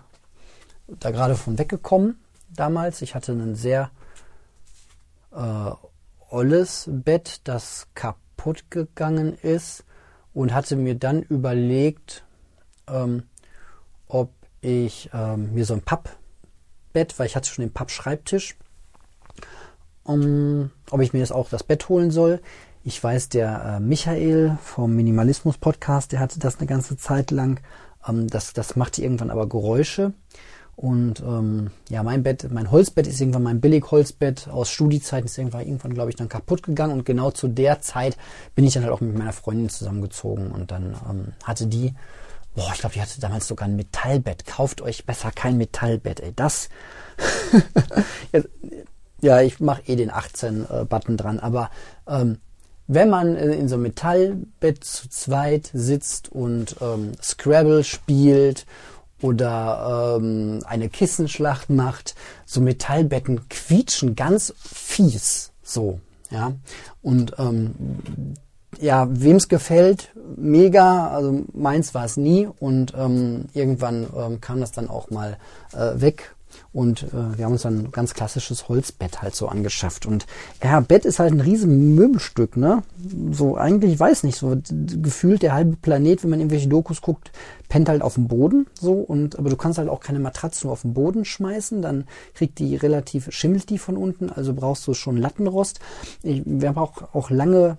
[0.87, 3.01] da gerade von weggekommen damals.
[3.01, 3.91] Ich hatte ein sehr
[5.31, 5.71] äh,
[6.29, 9.85] olles Bett, das kaputt gegangen ist
[10.33, 12.25] und hatte mir dann überlegt,
[12.89, 13.23] ähm,
[14.65, 18.55] ich ähm, mir so ein Pappbett, weil ich hatte schon den Pappschreibtisch,
[20.03, 22.41] um, ob ich mir jetzt auch das Bett holen soll.
[22.83, 27.59] Ich weiß, der äh, Michael vom Minimalismus Podcast, der hatte das eine ganze Zeit lang.
[28.07, 30.13] Ähm, das, das machte irgendwann aber Geräusche.
[30.75, 35.65] Und ähm, ja, mein Bett, mein Holzbett ist irgendwann mein Billig-Holzbett aus Studiezeiten, ist irgendwann,
[35.65, 36.93] irgendwann glaube ich, dann kaputt gegangen.
[36.93, 38.17] Und genau zu der Zeit
[38.55, 41.93] bin ich dann halt auch mit meiner Freundin zusammengezogen und dann ähm, hatte die
[42.55, 44.45] Boah, ich glaube, die hatte damals sogar ein Metallbett.
[44.45, 46.33] Kauft euch besser kein Metallbett, ey.
[46.33, 46.69] Das.
[49.21, 51.69] ja, ich mache eh den 18-Button äh, dran, aber
[52.07, 52.39] ähm,
[52.87, 58.65] wenn man in so einem Metallbett zu zweit sitzt und ähm, Scrabble spielt
[59.21, 62.15] oder ähm, eine Kissenschlacht macht,
[62.45, 66.53] so Metallbetten quietschen ganz fies, so, ja.
[67.01, 68.35] Und ähm,
[68.79, 71.09] ja, wem es gefällt, mega.
[71.09, 75.37] Also meins war es nie und ähm, irgendwann ähm, kam das dann auch mal
[75.73, 76.35] äh, weg.
[76.73, 80.05] Und äh, wir haben uns dann ein ganz klassisches Holzbett halt so angeschafft.
[80.05, 80.25] Und
[80.63, 82.83] ja, Bett ist halt ein riesen Möbelstück, ne?
[83.31, 87.31] So eigentlich, ich weiß nicht, so gefühlt der halbe Planet, wenn man irgendwelche Dokus guckt,
[87.69, 90.73] pennt halt auf dem Boden so und aber du kannst halt auch keine Matratze nur
[90.73, 94.93] auf den Boden schmeißen, dann kriegt die relativ, schimmelt die von unten, also brauchst du
[94.93, 95.79] schon Lattenrost.
[96.23, 97.77] Ich, wir haben auch, auch lange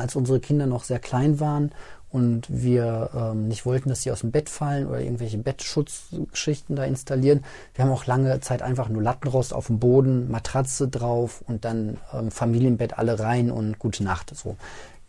[0.00, 1.72] als unsere Kinder noch sehr klein waren
[2.10, 6.84] und wir ähm, nicht wollten, dass sie aus dem Bett fallen oder irgendwelche Bettschutzgeschichten da
[6.84, 7.44] installieren.
[7.74, 11.98] Wir haben auch lange Zeit einfach nur Lattenrost auf dem Boden, Matratze drauf und dann
[12.14, 14.34] ähm, Familienbett alle rein und gute Nacht.
[14.34, 14.56] So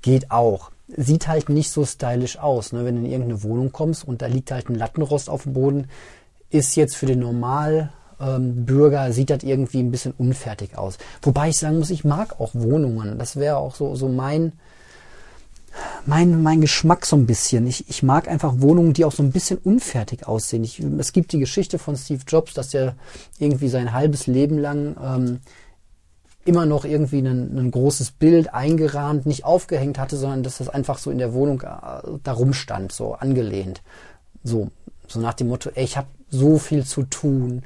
[0.02, 0.72] geht auch.
[0.88, 2.84] Sieht halt nicht so stylisch aus, ne?
[2.84, 5.88] wenn du in irgendeine Wohnung kommst und da liegt halt ein Lattenrost auf dem Boden,
[6.50, 8.66] ist jetzt für den normal ähm,
[9.12, 10.98] sieht das irgendwie ein bisschen unfertig aus.
[11.22, 13.18] Wobei ich sagen muss, ich mag auch Wohnungen.
[13.18, 14.54] Das wäre auch so, so mein,
[16.06, 17.68] mein, mein Geschmack so ein bisschen.
[17.68, 20.64] Ich, ich mag einfach Wohnungen, die auch so ein bisschen unfertig aussehen.
[20.64, 22.96] Ich, es gibt die Geschichte von Steve Jobs, dass er
[23.38, 25.40] irgendwie sein halbes Leben lang ähm,
[26.46, 31.12] immer noch irgendwie ein, großes Bild eingerahmt, nicht aufgehängt hatte, sondern dass das einfach so
[31.12, 33.82] in der Wohnung äh, da rumstand, so angelehnt.
[34.44, 34.70] So,
[35.08, 37.64] so nach dem Motto, ey, ich habe so viel zu tun,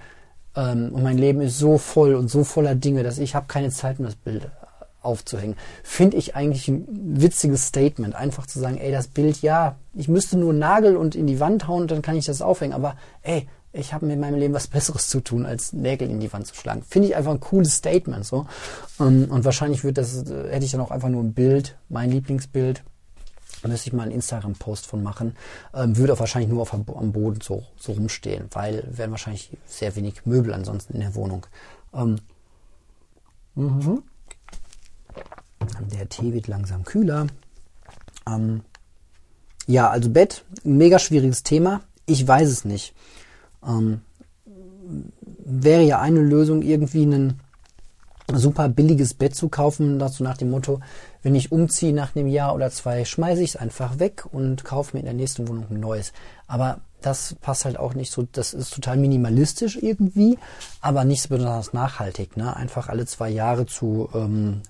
[0.56, 3.70] ähm, und mein Leben ist so voll und so voller Dinge, dass ich habe keine
[3.70, 4.50] Zeit, um das Bild
[5.04, 5.56] aufzuhängen.
[5.84, 6.86] Finde ich eigentlich ein
[7.22, 11.28] witziges Statement, einfach zu sagen, ey, das Bild, ja, ich müsste nur Nagel und in
[11.28, 14.54] die Wand hauen dann kann ich das aufhängen, aber ey, ich habe in meinem Leben
[14.54, 16.84] was Besseres zu tun, als Nägel in die Wand zu schlagen.
[16.88, 18.46] Finde ich einfach ein cooles Statement so.
[19.00, 22.84] Ähm, und wahrscheinlich wird das, hätte ich dann auch einfach nur ein Bild, mein Lieblingsbild,
[23.68, 25.36] Müsste ich mal einen Instagram-Post von machen.
[25.74, 29.96] Ähm, würde auch wahrscheinlich nur auf, am Boden so, so rumstehen, weil werden wahrscheinlich sehr
[29.96, 31.46] wenig Möbel ansonsten in der Wohnung.
[31.94, 32.18] Ähm,
[33.56, 34.04] mhm.
[35.92, 37.28] Der Tee wird langsam kühler.
[38.28, 38.62] Ähm,
[39.68, 41.82] ja, also Bett, mega schwieriges Thema.
[42.06, 42.94] Ich weiß es nicht.
[43.66, 44.02] Ähm,
[45.46, 47.40] wäre ja eine Lösung, irgendwie ein
[48.34, 50.80] super billiges Bett zu kaufen, dazu nach dem Motto,
[51.22, 54.96] wenn ich umziehe nach einem Jahr oder zwei, schmeiße ich es einfach weg und kaufe
[54.96, 56.14] mir in der nächsten Wohnung ein neues.
[56.48, 60.38] Aber das passt halt auch nicht so, das ist total minimalistisch irgendwie,
[60.82, 62.38] aber nicht so besonders nachhaltig.
[62.38, 62.56] Ne?
[62.56, 64.62] Einfach alle zwei Jahre zu ähm,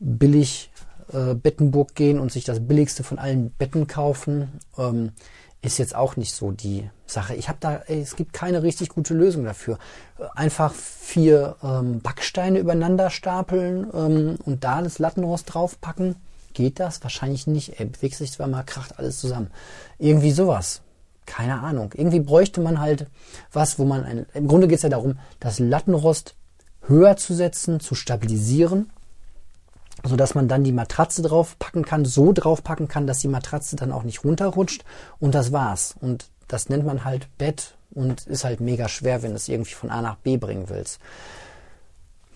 [0.00, 0.70] billig
[1.12, 4.60] äh, Bettenburg gehen und sich das billigste von allen Betten kaufen.
[4.76, 5.12] Ähm,
[5.60, 7.34] ist jetzt auch nicht so die Sache.
[7.34, 9.78] Ich habe da, ey, es gibt keine richtig gute Lösung dafür.
[10.36, 16.16] Einfach vier ähm, Backsteine übereinander stapeln ähm, und da das Lattenrost draufpacken.
[16.52, 17.02] Geht das?
[17.02, 17.80] Wahrscheinlich nicht.
[17.80, 19.50] Ey, bewegt sich zwar mal, kracht alles zusammen.
[19.98, 20.82] Irgendwie sowas.
[21.26, 21.92] Keine Ahnung.
[21.94, 23.06] Irgendwie bräuchte man halt
[23.52, 26.36] was, wo man ein, im Grunde geht es ja darum, das Lattenrost
[26.82, 28.90] höher zu setzen, zu stabilisieren
[30.04, 33.92] so dass man dann die Matratze draufpacken kann, so draufpacken kann, dass die Matratze dann
[33.92, 34.84] auch nicht runterrutscht
[35.18, 35.94] und das war's.
[36.00, 39.74] Und das nennt man halt Bett und ist halt mega schwer, wenn du es irgendwie
[39.74, 41.00] von A nach B bringen willst.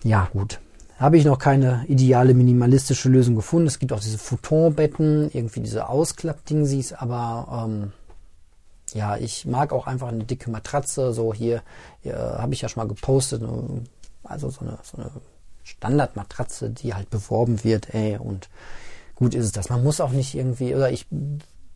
[0.03, 0.59] Ja, gut.
[0.99, 3.67] Habe ich noch keine ideale minimalistische Lösung gefunden.
[3.67, 7.93] Es gibt auch diese Futonbetten, irgendwie diese Ausklappdingsies, aber ähm,
[8.93, 11.13] ja, ich mag auch einfach eine dicke Matratze.
[11.13, 11.63] So hier,
[12.01, 13.41] hier habe ich ja schon mal gepostet,
[14.23, 15.11] also so eine, so eine
[15.63, 18.49] Standardmatratze, die halt beworben wird, ey, und
[19.15, 19.69] gut ist es das.
[19.69, 21.07] Man muss auch nicht irgendwie, oder ich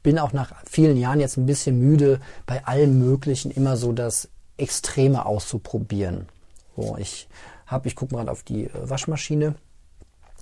[0.03, 4.29] bin auch nach vielen Jahren jetzt ein bisschen müde, bei allem Möglichen immer so das
[4.57, 6.27] Extreme auszuprobieren.
[6.75, 7.27] So, ich
[7.65, 9.55] habe, ich gucke mal auf die äh, Waschmaschine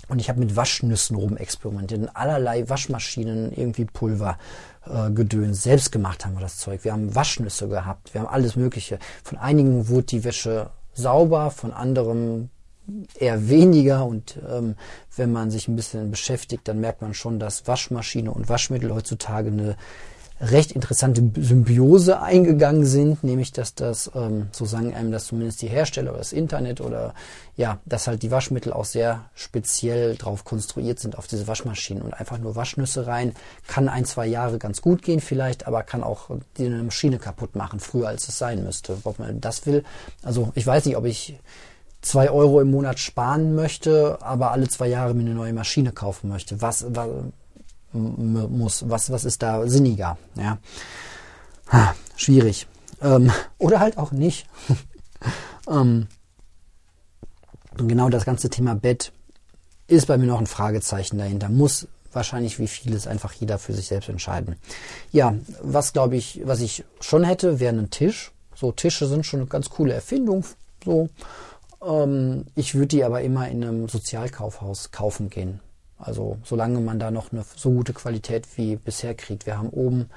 [0.07, 2.01] und ich habe mit Waschnüssen rumexperimentiert.
[2.01, 4.37] In allerlei Waschmaschinen, irgendwie Pulver,
[4.85, 5.63] äh, Gedöns.
[5.63, 6.83] Selbst gemacht haben wir das Zeug.
[6.83, 8.13] Wir haben Waschnüsse gehabt.
[8.13, 8.99] Wir haben alles Mögliche.
[9.23, 12.49] Von einigen wurde die Wäsche sauber, von anderem
[13.19, 14.75] eher weniger und ähm,
[15.15, 19.49] wenn man sich ein bisschen beschäftigt, dann merkt man schon, dass Waschmaschine und Waschmittel heutzutage
[19.49, 19.75] eine
[20.41, 25.67] recht interessante Symbiose eingegangen sind, nämlich dass das, ähm, so sagen einem das zumindest die
[25.67, 27.13] Hersteller oder das Internet oder
[27.55, 32.13] ja, dass halt die Waschmittel auch sehr speziell drauf konstruiert sind auf diese Waschmaschinen und
[32.13, 33.33] einfach nur Waschnüsse rein
[33.67, 37.79] kann ein, zwei Jahre ganz gut gehen vielleicht, aber kann auch die Maschine kaputt machen,
[37.79, 39.85] früher als es sein müsste, ob man das will.
[40.21, 41.39] Also ich weiß nicht, ob ich
[42.05, 46.29] zwei Euro im Monat sparen möchte, aber alle zwei Jahre mir eine neue Maschine kaufen
[46.29, 46.61] möchte.
[46.61, 47.09] Was, was
[47.91, 50.17] muss, was, was ist da sinniger?
[50.35, 50.59] Ja,
[51.71, 52.67] ha, schwierig.
[53.01, 54.47] Ähm, oder halt auch nicht.
[55.69, 56.07] ähm,
[57.75, 59.11] genau das ganze Thema Bett
[59.87, 61.49] ist bei mir noch ein Fragezeichen dahinter.
[61.49, 64.55] Muss wahrscheinlich wie vieles einfach jeder für sich selbst entscheiden.
[65.11, 68.31] Ja, was glaube ich, was ich schon hätte, wäre ein Tisch.
[68.55, 70.45] So Tische sind schon eine ganz coole Erfindung.
[70.83, 71.09] So
[71.85, 75.59] ähm, ich würde die aber immer in einem Sozialkaufhaus kaufen gehen.
[75.97, 79.45] Also solange man da noch eine so gute Qualität wie bisher kriegt.
[79.45, 80.09] Wir haben oben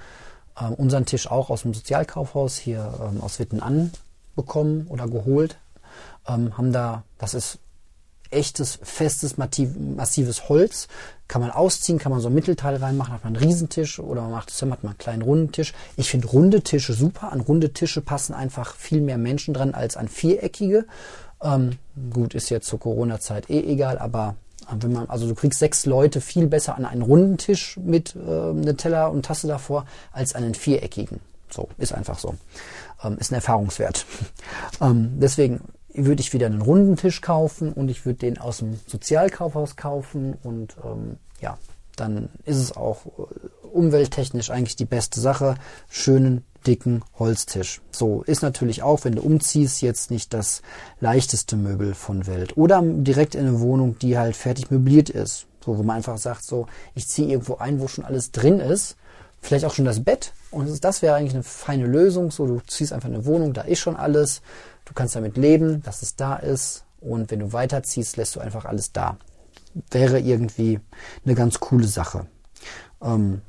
[0.60, 3.92] ähm, unseren Tisch auch aus dem Sozialkaufhaus hier ähm, aus Witten
[4.34, 5.58] bekommen oder geholt.
[6.26, 7.58] Ähm, haben da, das ist
[8.30, 10.88] echtes, festes, massives Holz.
[11.28, 14.32] Kann man ausziehen, kann man so ein Mittelteil reinmachen, hat man einen Riesentisch oder man
[14.32, 15.74] macht hat man einen kleinen runden Tisch.
[15.96, 17.32] Ich finde runde Tische super.
[17.32, 20.86] An runde Tische passen einfach viel mehr Menschen dran als an viereckige.
[21.42, 21.78] Ähm,
[22.12, 24.36] gut, ist jetzt zur Corona-Zeit eh egal, aber
[24.68, 28.16] äh, wenn man, also du kriegst sechs Leute viel besser an einen runden Tisch mit
[28.16, 31.20] äh, einem Teller und Tasse davor als einen viereckigen.
[31.50, 32.34] So, ist einfach so.
[33.02, 34.04] Ähm, ist ein Erfahrungswert.
[34.80, 35.60] ähm, deswegen
[35.94, 40.36] würde ich wieder einen runden Tisch kaufen und ich würde den aus dem Sozialkaufhaus kaufen
[40.42, 41.56] und ähm, ja,
[41.96, 45.56] dann ist es auch äh, umwelttechnisch eigentlich die beste Sache.
[45.88, 47.80] Schönen dicken Holztisch.
[47.90, 50.62] So ist natürlich auch, wenn du umziehst, jetzt nicht das
[51.00, 52.56] leichteste Möbel von Welt.
[52.56, 55.46] Oder direkt in eine Wohnung, die halt fertig möbliert ist.
[55.64, 58.96] So, wo man einfach sagt, so, ich ziehe irgendwo ein, wo schon alles drin ist.
[59.40, 60.32] Vielleicht auch schon das Bett.
[60.50, 62.30] Und das wäre eigentlich eine feine Lösung.
[62.30, 64.42] So, du ziehst einfach eine Wohnung, da ist schon alles.
[64.84, 66.84] Du kannst damit leben, dass es da ist.
[67.00, 69.16] Und wenn du weiterziehst, lässt du einfach alles da.
[69.90, 70.80] Wäre irgendwie
[71.24, 72.26] eine ganz coole Sache.
[73.02, 73.40] Ähm,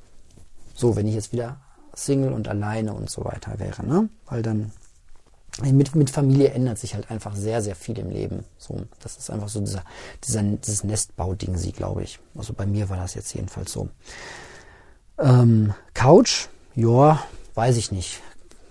[0.74, 1.58] so, wenn ich jetzt wieder
[2.06, 4.10] Single und alleine und so weiter wäre, ne?
[4.28, 4.72] Weil dann
[5.62, 8.46] mit, mit Familie ändert sich halt einfach sehr, sehr viel im Leben.
[8.58, 9.84] So, das ist einfach so dieser,
[10.24, 12.20] dieser, dieses Nestbau-Ding, sie, glaube ich.
[12.36, 13.90] Also bei mir war das jetzt jedenfalls so.
[15.18, 17.22] Ähm, Couch, ja,
[17.56, 18.22] weiß ich nicht.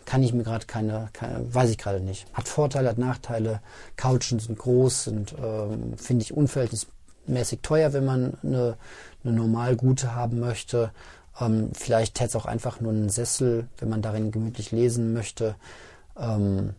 [0.07, 2.27] Kann ich mir gerade keine, keine, weiß ich gerade nicht.
[2.33, 3.61] Hat Vorteile, hat Nachteile.
[3.97, 8.79] Couchen sind groß, sind, ähm, finde ich, unverhältnismäßig teuer, wenn man eine,
[9.23, 10.91] eine normal gute haben möchte.
[11.41, 15.55] Ähm, vielleicht hätte es auch einfach nur einen Sessel, wenn man darin gemütlich lesen möchte.
[16.17, 16.75] Ähm,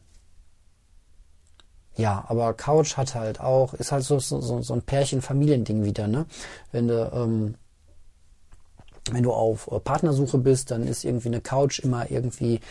[1.95, 6.25] ja, aber Couch hat halt auch, ist halt so, so, so ein Pärchen-Familiending wieder, ne?
[6.71, 7.55] Wenn du, ähm,
[9.11, 12.61] wenn du auf äh, Partnersuche bist, dann ist irgendwie eine Couch immer irgendwie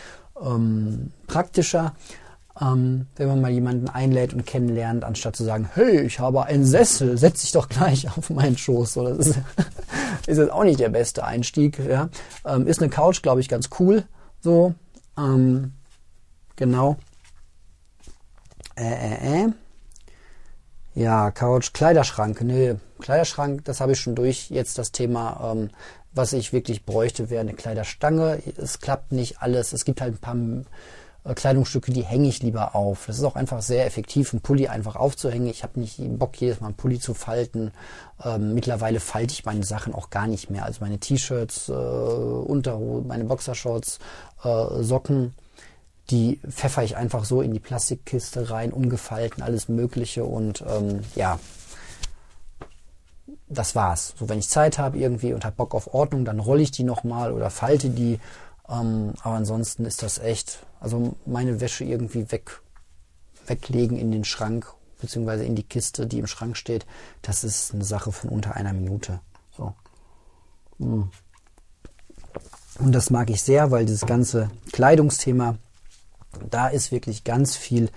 [0.41, 1.93] ähm, praktischer,
[2.61, 6.65] ähm, wenn man mal jemanden einlädt und kennenlernt, anstatt zu sagen, hey, ich habe einen
[6.65, 8.93] Sessel, setz dich doch gleich auf meinen Schoß.
[8.93, 9.39] So, das ist,
[10.27, 11.79] ist jetzt auch nicht der beste Einstieg.
[11.79, 12.09] Ja?
[12.45, 14.03] Ähm, ist eine Couch, glaube ich, ganz cool.
[14.41, 14.73] So,
[15.17, 15.73] ähm,
[16.55, 16.97] genau.
[18.75, 19.49] Äh, äh, äh.
[20.95, 22.41] Ja, Couch, Kleiderschrank.
[22.41, 24.49] Nee, Kleiderschrank, das habe ich schon durch.
[24.49, 25.69] Jetzt das Thema, ähm,
[26.11, 28.41] was ich wirklich bräuchte, wäre eine Kleiderstange.
[28.57, 29.71] Es klappt nicht alles.
[29.71, 30.35] Es gibt halt ein paar
[31.35, 33.05] Kleidungsstücke, die hänge ich lieber auf.
[33.07, 35.47] Das ist auch einfach sehr effektiv, einen Pulli einfach aufzuhängen.
[35.47, 37.71] Ich habe nicht Bock, jedes Mal einen Pulli zu falten.
[38.23, 40.65] Ähm, mittlerweile falte ich meine Sachen auch gar nicht mehr.
[40.65, 43.99] Also meine T-Shirts, äh, Unterhosen, meine Boxershorts,
[44.43, 45.33] äh, Socken
[46.09, 51.39] die pfeffer ich einfach so in die Plastikkiste rein, ungefalten, alles Mögliche und ähm, ja,
[53.47, 54.13] das war's.
[54.17, 56.83] So, wenn ich Zeit habe irgendwie und habe Bock auf Ordnung, dann rolle ich die
[56.83, 58.19] nochmal oder falte die.
[58.69, 62.61] Ähm, aber ansonsten ist das echt, also meine Wäsche irgendwie weg,
[63.47, 66.85] weglegen in den Schrank beziehungsweise in die Kiste, die im Schrank steht,
[67.21, 69.21] das ist eine Sache von unter einer Minute.
[69.55, 69.73] So.
[70.79, 71.09] Hm.
[72.79, 75.57] Und das mag ich sehr, weil dieses ganze Kleidungsthema
[76.49, 77.89] da ist wirklich ganz viel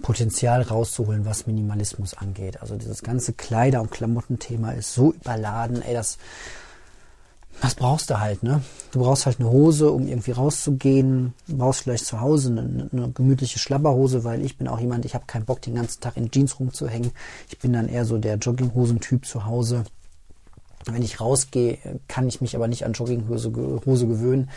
[0.00, 2.60] Potenzial rauszuholen, was Minimalismus angeht.
[2.62, 6.18] Also dieses ganze Kleider- und Klamottenthema ist so überladen, ey, das,
[7.60, 8.62] was brauchst du halt, ne?
[8.92, 11.34] Du brauchst halt eine Hose, um irgendwie rauszugehen.
[11.46, 15.14] Du brauchst vielleicht zu Hause eine, eine gemütliche Schlabberhose, weil ich bin auch jemand, ich
[15.14, 17.12] habe keinen Bock, den ganzen Tag in Jeans rumzuhängen.
[17.48, 19.84] Ich bin dann eher so der Jogginghosentyp zu Hause.
[20.86, 21.78] Wenn ich rausgehe,
[22.08, 23.52] kann ich mich aber nicht an Jogginghose
[23.84, 24.48] Hose gewöhnen.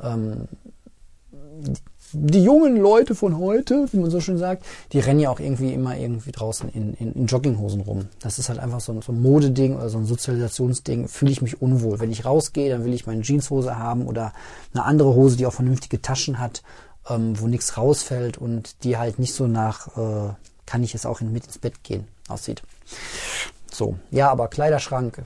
[0.00, 0.46] Ähm,
[2.12, 5.72] die jungen Leute von heute, wie man so schön sagt, die rennen ja auch irgendwie
[5.72, 8.08] immer irgendwie draußen in, in, in Jogginghosen rum.
[8.20, 11.08] Das ist halt einfach so ein, so ein Modeding oder so ein Sozialisationsding.
[11.08, 12.00] Fühle ich mich unwohl.
[12.00, 14.32] Wenn ich rausgehe, dann will ich meine Jeanshose haben oder
[14.74, 16.62] eine andere Hose, die auch vernünftige Taschen hat,
[17.08, 20.34] ähm, wo nichts rausfällt und die halt nicht so nach, äh,
[20.66, 22.62] kann ich jetzt auch in, mit ins Bett gehen, aussieht.
[23.72, 25.22] So, ja, aber Kleiderschrank,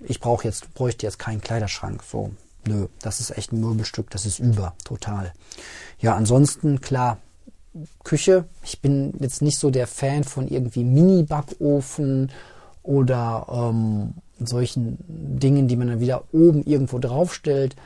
[0.00, 2.02] ich brauche jetzt, bräuchte jetzt keinen Kleiderschrank.
[2.02, 2.30] So,
[2.66, 5.32] nö, das ist echt ein Möbelstück, das ist über, total.
[6.00, 7.18] Ja, ansonsten, klar,
[8.04, 8.44] Küche.
[8.62, 12.30] Ich bin jetzt nicht so der Fan von irgendwie Mini-Backofen
[12.82, 17.76] oder ähm, solchen Dingen, die man dann wieder oben irgendwo draufstellt.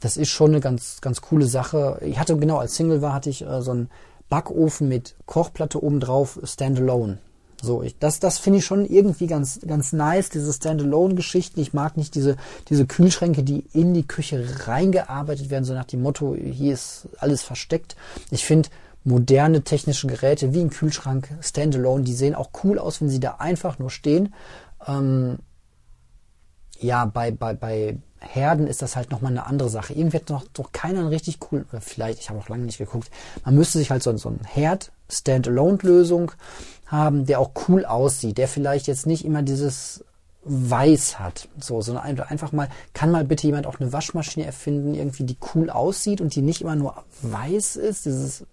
[0.00, 2.00] Das ist schon eine ganz, ganz coole Sache.
[2.04, 3.90] Ich hatte genau als Single war, hatte ich äh, so einen
[4.28, 7.18] Backofen mit Kochplatte oben drauf, Standalone.
[7.64, 11.60] So, ich, das, das finde ich schon irgendwie ganz, ganz nice, diese Standalone-Geschichten.
[11.60, 12.36] Ich mag nicht diese,
[12.68, 17.42] diese Kühlschränke, die in die Küche reingearbeitet werden, so nach dem Motto, hier ist alles
[17.42, 17.94] versteckt.
[18.32, 18.68] Ich finde
[19.04, 23.36] moderne technische Geräte wie ein Kühlschrank, Standalone, die sehen auch cool aus, wenn sie da
[23.38, 24.34] einfach nur stehen.
[24.84, 25.38] Ähm,
[26.80, 29.92] ja, bei, bei, bei Herden ist das halt nochmal eine andere Sache.
[29.92, 33.10] Irgendwie hat noch, noch keiner richtig cool, oder vielleicht, ich habe auch lange nicht geguckt,
[33.44, 36.32] man müsste sich halt so, so ein Herd, Standalone-Lösung
[36.86, 40.04] haben, der auch cool aussieht, der vielleicht jetzt nicht immer dieses
[40.44, 45.22] Weiß hat, so, sondern einfach mal, kann mal bitte jemand auch eine Waschmaschine erfinden, irgendwie,
[45.22, 48.44] die cool aussieht und die nicht immer nur weiß ist, dieses,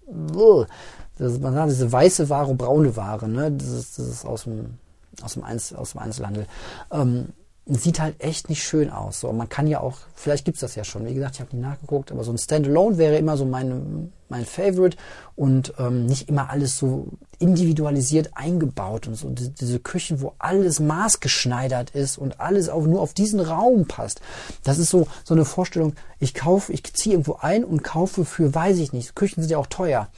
[1.18, 4.78] das, man sagt, diese weiße Ware, braune Ware, ne, das ist, das ist aus dem,
[5.20, 6.46] aus dem, Einzel, aus dem Einzelhandel.
[6.92, 7.30] Ähm,
[7.66, 9.20] sieht halt echt nicht schön aus.
[9.20, 11.06] So, man kann ja auch, vielleicht gibt's das ja schon.
[11.06, 14.44] Wie gesagt, ich habe nie nachgeguckt, aber so ein Standalone wäre immer so mein, mein
[14.44, 14.96] Favorite
[15.36, 17.08] und ähm, nicht immer alles so
[17.38, 19.28] individualisiert eingebaut und so.
[19.30, 24.20] Diese Küchen, wo alles maßgeschneidert ist und alles auch nur auf diesen Raum passt.
[24.64, 25.94] Das ist so, so eine Vorstellung.
[26.18, 29.14] Ich kaufe, ich ziehe irgendwo ein und kaufe für, weiß ich nicht.
[29.14, 30.08] Küchen sind ja auch teuer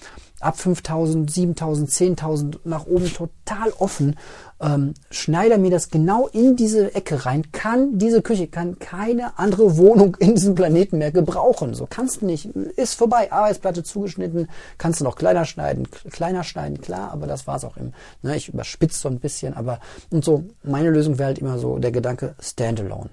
[0.43, 4.17] ab 5000, 7000, 10.000 nach oben total offen.
[4.63, 7.51] Ähm, schneide mir das genau in diese Ecke rein.
[7.51, 11.75] Kann diese Küche, kann keine andere Wohnung in diesem Planeten mehr gebrauchen.
[11.75, 12.47] So kannst du nicht.
[12.77, 13.33] Ist vorbei.
[13.33, 14.49] Arbeitsplatte zugeschnitten.
[14.79, 15.89] Kannst du noch kleiner schneiden.
[16.11, 17.93] Kleiner schneiden, klar, aber das war's auch im.
[18.23, 20.45] Ne, ich überspitze so ein bisschen, aber und so.
[20.63, 23.11] Meine Lösung wäre halt immer so der Gedanke Standalone.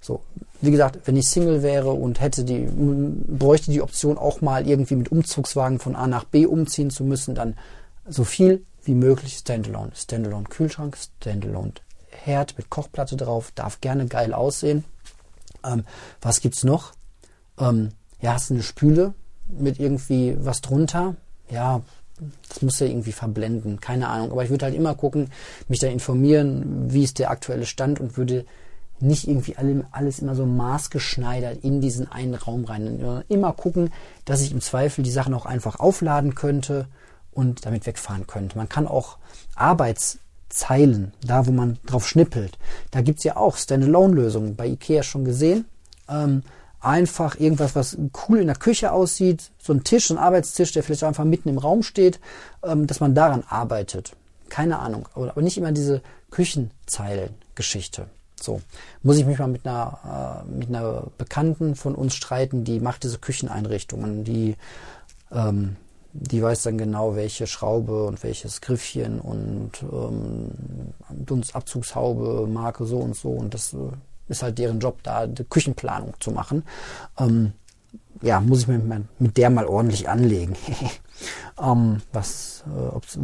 [0.00, 0.20] So,
[0.60, 4.96] wie gesagt, wenn ich Single wäre und hätte die, bräuchte die Option auch mal irgendwie
[4.96, 7.54] mit Umzugswagen von A nach B umziehen zu müssen, dann
[8.06, 9.92] so viel wie möglich Standalone.
[9.94, 11.72] Standalone Kühlschrank, Standalone
[12.10, 14.84] Herd mit Kochplatte drauf, darf gerne geil aussehen.
[15.64, 15.84] Ähm,
[16.20, 16.92] was gibt's noch?
[17.58, 19.14] Ähm, ja, hast du eine Spüle
[19.48, 21.16] mit irgendwie was drunter?
[21.50, 21.82] Ja,
[22.48, 24.32] das muss ja irgendwie verblenden, keine Ahnung.
[24.32, 25.30] Aber ich würde halt immer gucken,
[25.68, 28.46] mich da informieren, wie ist der aktuelle Stand und würde
[28.98, 29.54] nicht irgendwie
[29.90, 33.24] alles immer so maßgeschneidert in diesen einen Raum rein.
[33.28, 33.92] Immer gucken,
[34.24, 36.88] dass ich im Zweifel die Sachen auch einfach aufladen könnte
[37.36, 38.56] und damit wegfahren könnte.
[38.56, 39.18] Man kann auch
[39.54, 42.58] Arbeitszeilen, da wo man drauf schnippelt,
[42.90, 45.66] da gibt's ja auch Standalone-Lösungen, bei Ikea schon gesehen.
[46.08, 46.42] Ähm,
[46.80, 47.96] einfach irgendwas, was
[48.28, 51.48] cool in der Küche aussieht, so ein Tisch, so ein Arbeitstisch, der vielleicht einfach mitten
[51.48, 52.20] im Raum steht,
[52.62, 54.12] ähm, dass man daran arbeitet.
[54.48, 58.06] Keine Ahnung, aber nicht immer diese Küchenzeilen-Geschichte.
[58.40, 58.60] So,
[59.02, 63.02] muss ich mich mal mit einer, äh, mit einer Bekannten von uns streiten, die macht
[63.02, 64.56] diese Kücheneinrichtungen, die,
[65.32, 65.76] ähm,
[66.20, 70.50] die weiß dann genau, welche Schraube und welches Griffchen und ähm,
[71.10, 73.78] Dunstabzugshaube, Marke so und so und das äh,
[74.28, 76.64] ist halt deren Job, da die Küchenplanung zu machen.
[77.18, 77.52] Ähm,
[78.22, 78.80] ja, muss ich mir
[79.18, 80.56] mit der mal ordentlich anlegen.
[81.62, 83.18] ähm, was, äh,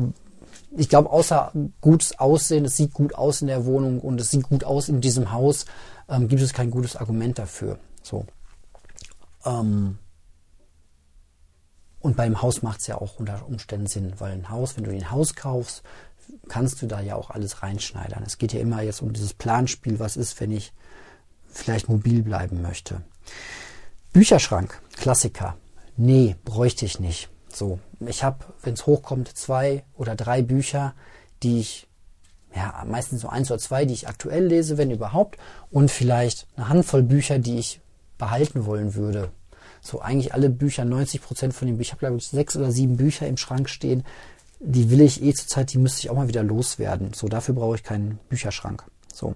[0.77, 4.45] ich glaube, außer gutes Aussehen, es sieht gut aus in der Wohnung und es sieht
[4.45, 5.67] gut aus in diesem Haus,
[6.09, 7.79] ähm, gibt es kein gutes Argument dafür.
[8.03, 8.27] So.
[9.45, 9.99] Ähm,
[12.03, 14.91] und beim Haus macht es ja auch unter Umständen Sinn, weil ein Haus, wenn du
[14.91, 15.83] ein Haus kaufst,
[16.49, 18.25] kannst du da ja auch alles reinschneidern.
[18.27, 20.73] Es geht ja immer jetzt um dieses Planspiel, was ist, wenn ich
[21.49, 23.03] vielleicht mobil bleiben möchte.
[24.13, 25.57] Bücherschrank, Klassiker.
[25.97, 27.29] Nee, bräuchte ich nicht.
[27.49, 30.95] So, ich habe, wenn es hochkommt, zwei oder drei Bücher,
[31.43, 31.87] die ich,
[32.55, 35.39] ja, meistens so eins oder zwei, die ich aktuell lese, wenn überhaupt,
[35.71, 37.81] und vielleicht eine Handvoll Bücher, die ich
[38.19, 39.31] behalten wollen würde.
[39.83, 42.71] So eigentlich alle Bücher, 90 Prozent von den Büchern, ich habe glaube ich sechs oder
[42.71, 44.05] sieben Bücher im Schrank stehen,
[44.61, 47.13] die will ich eh zurzeit, die müsste ich auch mal wieder loswerden.
[47.15, 48.85] So, dafür brauche ich keinen Bücherschrank.
[49.13, 49.35] So.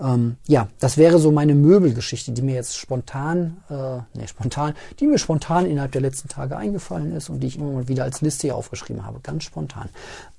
[0.00, 5.06] Ähm, ja, das wäre so meine Möbelgeschichte, die mir jetzt spontan, äh, nee, spontan, die
[5.06, 8.20] mir spontan innerhalb der letzten Tage eingefallen ist und die ich immer mal wieder als
[8.20, 9.88] Liste hier aufgeschrieben habe, ganz spontan.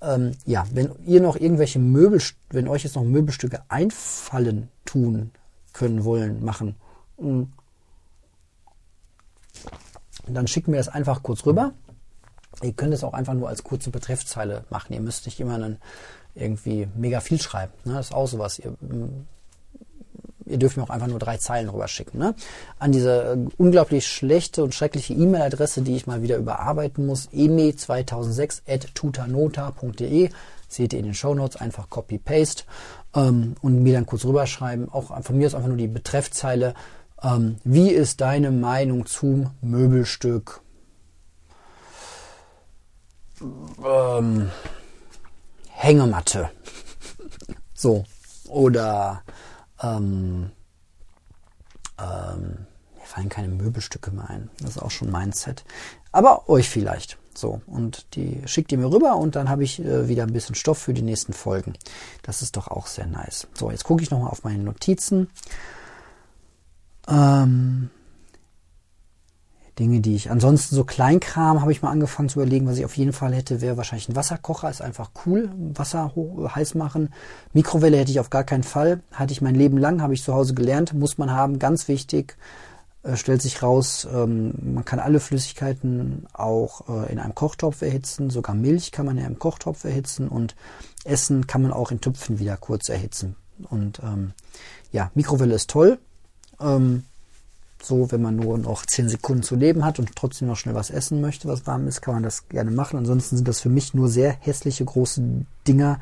[0.02, 5.32] Ähm, ja, wenn ihr noch irgendwelche Möbel, wenn euch jetzt noch Möbelstücke einfallen, tun
[5.74, 6.76] können, wollen, machen,
[7.20, 7.48] mh,
[10.36, 11.74] dann schickt mir das einfach kurz rüber.
[12.62, 14.94] Ihr könnt es auch einfach nur als kurze Betreffzeile machen.
[14.94, 15.78] Ihr müsst nicht immer einen
[16.36, 17.74] irgendwie mega viel schreiben.
[17.86, 17.94] Ne?
[17.94, 18.60] Das ist auch sowas.
[18.60, 18.76] Ihr
[20.50, 22.20] ihr dürft mir auch einfach nur drei Zeilen rüberschicken.
[22.20, 22.36] Ne?
[22.80, 28.62] An diese äh, unglaublich schlechte und schreckliche E-Mail-Adresse, die ich mal wieder überarbeiten muss, eme2006
[28.68, 30.30] at tutanota.de.
[30.68, 32.64] Seht ihr in den Show Notes einfach Copy-Paste
[33.16, 34.90] ähm, und mir dann kurz rüberschreiben.
[34.92, 36.74] Auch von mir ist einfach nur die Betreffzeile.
[37.22, 40.62] Ähm, wie ist deine Meinung zum Möbelstück?
[43.42, 44.52] Ähm,
[45.70, 46.50] Hängematte.
[47.74, 48.06] so.
[48.48, 49.24] Oder
[49.82, 50.52] ähm,
[52.00, 52.66] ähm,
[52.96, 54.50] mir fallen keine Möbelstücke mehr ein.
[54.60, 55.64] Das ist auch schon mein Set.
[56.12, 57.18] Aber euch vielleicht.
[57.36, 60.56] So, und die schickt ihr mir rüber und dann habe ich äh, wieder ein bisschen
[60.56, 61.74] Stoff für die nächsten Folgen.
[62.24, 63.48] Das ist doch auch sehr nice.
[63.54, 65.30] So, jetzt gucke ich nochmal auf meine Notizen.
[67.10, 67.90] Ähm,
[69.80, 72.98] Dinge, die ich ansonsten so Kleinkram habe ich mal angefangen zu überlegen, was ich auf
[72.98, 76.12] jeden Fall hätte, wäre wahrscheinlich ein Wasserkocher, ist einfach cool, Wasser
[76.54, 77.14] heiß machen.
[77.54, 80.34] Mikrowelle hätte ich auf gar keinen Fall, hatte ich mein Leben lang, habe ich zu
[80.34, 82.38] Hause gelernt, muss man haben, ganz wichtig.
[83.02, 88.30] Äh, stellt sich raus, ähm, man kann alle Flüssigkeiten auch äh, in einem Kochtopf erhitzen,
[88.30, 90.56] sogar Milch kann man in einem Kochtopf erhitzen und
[91.06, 93.38] Essen kann man auch in Töpfen wieder kurz erhitzen.
[93.70, 94.34] Und ähm,
[94.92, 96.00] ja, Mikrowelle ist toll.
[96.60, 97.04] Ähm,
[97.82, 100.90] so, wenn man nur noch 10 Sekunden zu leben hat und trotzdem noch schnell was
[100.90, 102.98] essen möchte, was warm ist, kann man das gerne machen.
[102.98, 106.00] Ansonsten sind das für mich nur sehr hässliche große Dinger,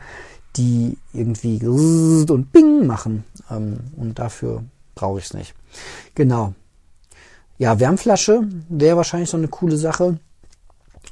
[0.55, 3.23] die irgendwie und Bing machen.
[3.51, 4.63] Ähm, und dafür
[4.95, 5.53] brauche ich es nicht.
[6.15, 6.53] Genau.
[7.59, 10.19] Ja, Wärmflasche wäre wahrscheinlich so eine coole Sache.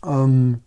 [0.06, 0.62] Ähm,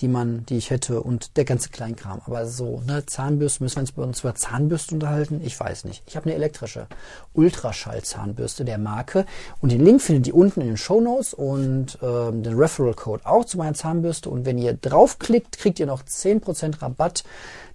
[0.00, 2.20] die man, die ich hätte und der ganze Kleinkram.
[2.24, 5.40] Aber so, ne, Zahnbürste, müssen wir uns über Zahnbürste unterhalten?
[5.42, 6.02] Ich weiß nicht.
[6.06, 6.86] Ich habe eine elektrische
[7.34, 9.26] Ultraschall-Zahnbürste der Marke
[9.60, 13.26] und den Link findet ihr unten in den Show Notes und ähm, den Referral Code
[13.26, 17.24] auch zu meiner Zahnbürste und wenn ihr draufklickt, kriegt ihr noch 10% Rabatt.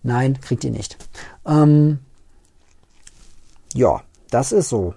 [0.01, 0.97] Nein, kriegt ihr nicht.
[1.45, 1.99] Ähm,
[3.73, 4.93] ja, das ist so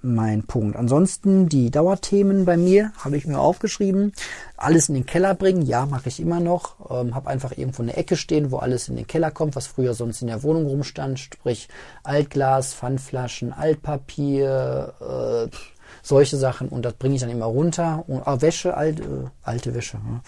[0.00, 0.76] mein Punkt.
[0.76, 4.12] Ansonsten die Dauerthemen bei mir habe ich mir aufgeschrieben.
[4.56, 6.76] Alles in den Keller bringen, ja, mache ich immer noch.
[6.90, 9.94] Ähm, habe einfach irgendwo eine Ecke stehen, wo alles in den Keller kommt, was früher
[9.94, 11.68] sonst in der Wohnung rumstand, sprich
[12.04, 15.56] Altglas, Pfandflaschen, Altpapier, äh,
[16.02, 18.04] solche Sachen und das bringe ich dann immer runter.
[18.06, 19.96] Und ah, Wäsche, alte, äh, alte Wäsche.
[19.96, 20.20] Ja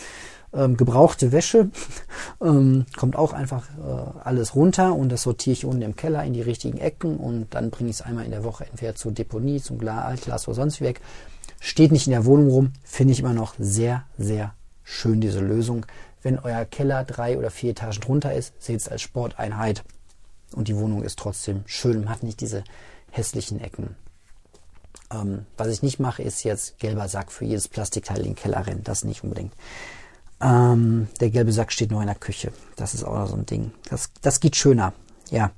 [0.52, 1.70] ähm, gebrauchte Wäsche.
[2.40, 6.32] ähm, kommt auch einfach äh, alles runter und das sortiere ich unten im Keller in
[6.32, 9.60] die richtigen Ecken und dann bringe ich es einmal in der Woche entweder zur Deponie,
[9.60, 11.00] zum Altglas oder sonst weg.
[11.60, 15.86] Steht nicht in der Wohnung rum, finde ich immer noch sehr, sehr schön diese Lösung.
[16.22, 19.84] Wenn euer Keller drei oder vier Etagen drunter ist, seht es als Sporteinheit.
[20.54, 22.64] und die Wohnung ist trotzdem schön, man hat nicht diese
[23.10, 23.94] hässlichen Ecken.
[25.12, 28.66] Ähm, was ich nicht mache, ist jetzt gelber Sack für jedes Plastikteil in den Keller
[28.66, 29.52] rennen, das nicht unbedingt.
[30.40, 33.72] Ähm, der gelbe Sack steht nur in der Küche, das ist auch so ein Ding.
[33.88, 34.94] Das, das geht schöner,
[35.30, 35.50] ja.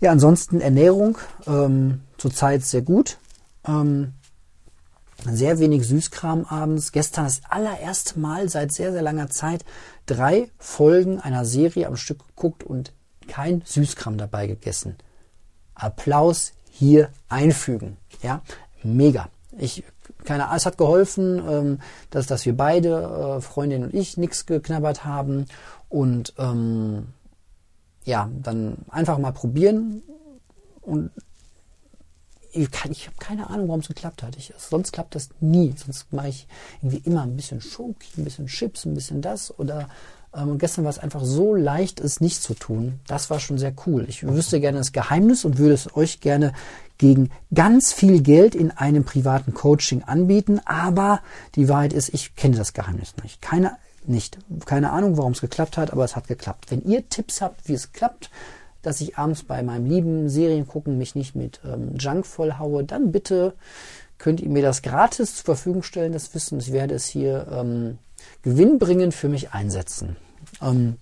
[0.00, 3.18] Ja, ansonsten Ernährung ähm, zurzeit sehr gut.
[3.66, 4.14] Ähm,
[5.24, 6.92] sehr wenig Süßkram abends.
[6.92, 9.64] Gestern das allererste Mal seit sehr, sehr langer Zeit
[10.06, 12.92] drei Folgen einer Serie am Stück geguckt und
[13.26, 14.96] kein Süßkram dabei gegessen.
[15.74, 17.96] Applaus hier einfügen.
[18.22, 18.42] Ja,
[18.82, 19.28] mega.
[19.58, 19.84] Ich,
[20.24, 21.78] keine Ahnung, es hat geholfen, ähm,
[22.10, 25.46] dass, dass wir beide, äh, Freundin und ich, nichts geknabbert haben
[25.88, 27.08] und ähm,
[28.04, 30.02] ja, dann einfach mal probieren
[30.82, 31.10] und
[32.52, 34.36] ich, ich habe keine Ahnung, warum es geklappt hat.
[34.36, 35.74] Ich, sonst klappt das nie.
[35.76, 36.46] Sonst mache ich
[36.80, 39.56] irgendwie immer ein bisschen Schoki, ein bisschen Chips, ein bisschen das.
[39.58, 39.88] Oder
[40.32, 43.00] und gestern war es einfach so leicht, es nicht zu tun.
[43.06, 44.04] Das war schon sehr cool.
[44.08, 46.52] Ich wüsste gerne das Geheimnis und würde es euch gerne
[46.98, 50.60] gegen ganz viel Geld in einem privaten Coaching anbieten.
[50.66, 51.20] Aber
[51.54, 53.40] die Wahrheit ist, ich kenne das Geheimnis nicht.
[53.40, 54.38] Keine, nicht.
[54.66, 56.70] Keine Ahnung, warum es geklappt hat, aber es hat geklappt.
[56.70, 58.30] Wenn ihr Tipps habt, wie es klappt,
[58.82, 63.54] dass ich abends bei meinem lieben Seriengucken mich nicht mit ähm, Junk vollhaue, dann bitte
[64.18, 66.58] könnt ihr mir das gratis zur Verfügung stellen, das Wissen.
[66.58, 67.98] Ich werde es hier ähm,
[68.48, 70.16] gewinnbringend für mich einsetzen.
[70.62, 70.96] Ähm,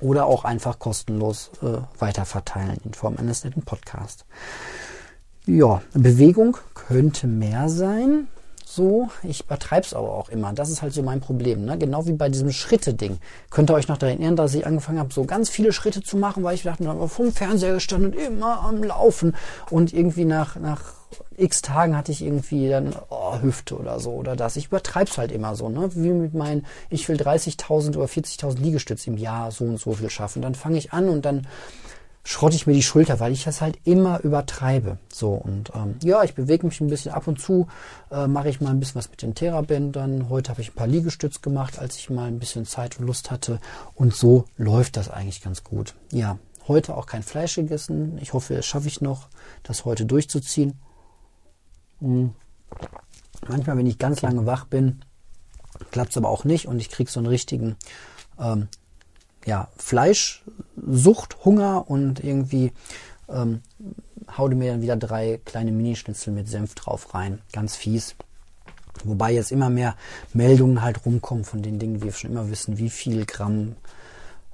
[0.00, 4.24] oder auch einfach kostenlos äh, weiterverteilen in Form eines netten Podcasts.
[5.46, 8.28] Ja, Bewegung könnte mehr sein
[8.74, 9.08] so.
[9.22, 10.52] Ich übertreibe es aber auch immer.
[10.52, 11.64] Das ist halt so mein Problem.
[11.64, 11.78] Ne?
[11.78, 13.18] Genau wie bei diesem Schritte-Ding.
[13.50, 16.16] Könnt ihr euch noch daran erinnern, dass ich angefangen habe, so ganz viele Schritte zu
[16.16, 19.36] machen, weil ich dachte, ich vom Fernseher gestanden und immer am Laufen.
[19.70, 20.80] Und irgendwie nach, nach
[21.36, 24.56] x Tagen hatte ich irgendwie dann oh, Hüfte oder so oder das.
[24.56, 25.68] Ich übertreibe es halt immer so.
[25.68, 25.90] Ne?
[25.94, 30.10] Wie mit meinen, ich will 30.000 oder 40.000 Liegestütze im Jahr so und so viel
[30.10, 30.42] schaffen.
[30.42, 31.46] Dann fange ich an und dann
[32.24, 34.98] schrotte ich mir die Schulter, weil ich das halt immer übertreibe.
[35.12, 37.66] So und ähm, ja, ich bewege mich ein bisschen ab und zu,
[38.10, 40.28] äh, mache ich mal ein bisschen was mit den Therabändern.
[40.28, 43.30] Heute habe ich ein paar Liegestütz gemacht, als ich mal ein bisschen Zeit und Lust
[43.30, 43.58] hatte.
[43.94, 45.94] Und so läuft das eigentlich ganz gut.
[46.12, 48.18] Ja, heute auch kein Fleisch gegessen.
[48.20, 49.28] Ich hoffe, es schaffe ich noch,
[49.62, 50.78] das heute durchzuziehen.
[52.00, 52.34] Hm.
[53.48, 55.02] Manchmal, wenn ich ganz lange wach bin,
[55.90, 57.76] klappt es aber auch nicht und ich kriege so einen richtigen
[58.38, 58.68] ähm,
[59.46, 62.72] ja, Fleischsucht, Hunger und irgendwie
[63.28, 63.62] ähm,
[64.36, 67.40] haude mir dann wieder drei kleine Minischnitzel mit Senf drauf rein.
[67.52, 68.14] Ganz fies.
[69.04, 69.96] Wobei jetzt immer mehr
[70.34, 73.76] Meldungen halt rumkommen von den Dingen, wie wir schon immer wissen, wie viel Gramm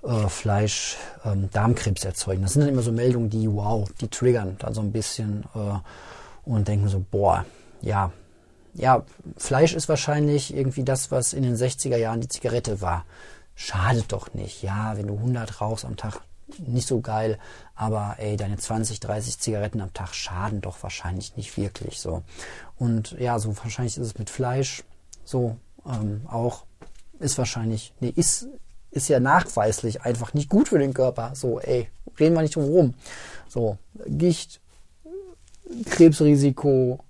[0.05, 2.43] äh, Fleisch ähm, Darmkrebs erzeugen.
[2.43, 5.79] Das sind dann immer so Meldungen, die, wow, die triggern da so ein bisschen äh,
[6.49, 7.45] und denken so, boah,
[7.83, 8.13] ja,
[8.75, 9.05] ja,
[9.37, 13.05] Fleisch ist wahrscheinlich irgendwie das, was in den 60er Jahren die Zigarette war
[13.57, 14.63] schadet doch nicht.
[14.63, 16.21] Ja, wenn du 100 rauchst am Tag,
[16.59, 17.39] nicht so geil,
[17.75, 22.23] aber ey, deine 20, 30 Zigaretten am Tag schaden doch wahrscheinlich nicht wirklich so.
[22.77, 24.85] Und ja, so wahrscheinlich ist es mit Fleisch
[25.25, 26.65] so ähm, auch
[27.19, 28.49] ist wahrscheinlich, nee, ist,
[28.91, 31.33] ist ja nachweislich einfach nicht gut für den Körper.
[31.35, 31.89] So, ey,
[32.19, 32.95] reden wir nicht drum rum.
[33.49, 34.61] So, Gicht,
[35.87, 37.01] Krebsrisiko,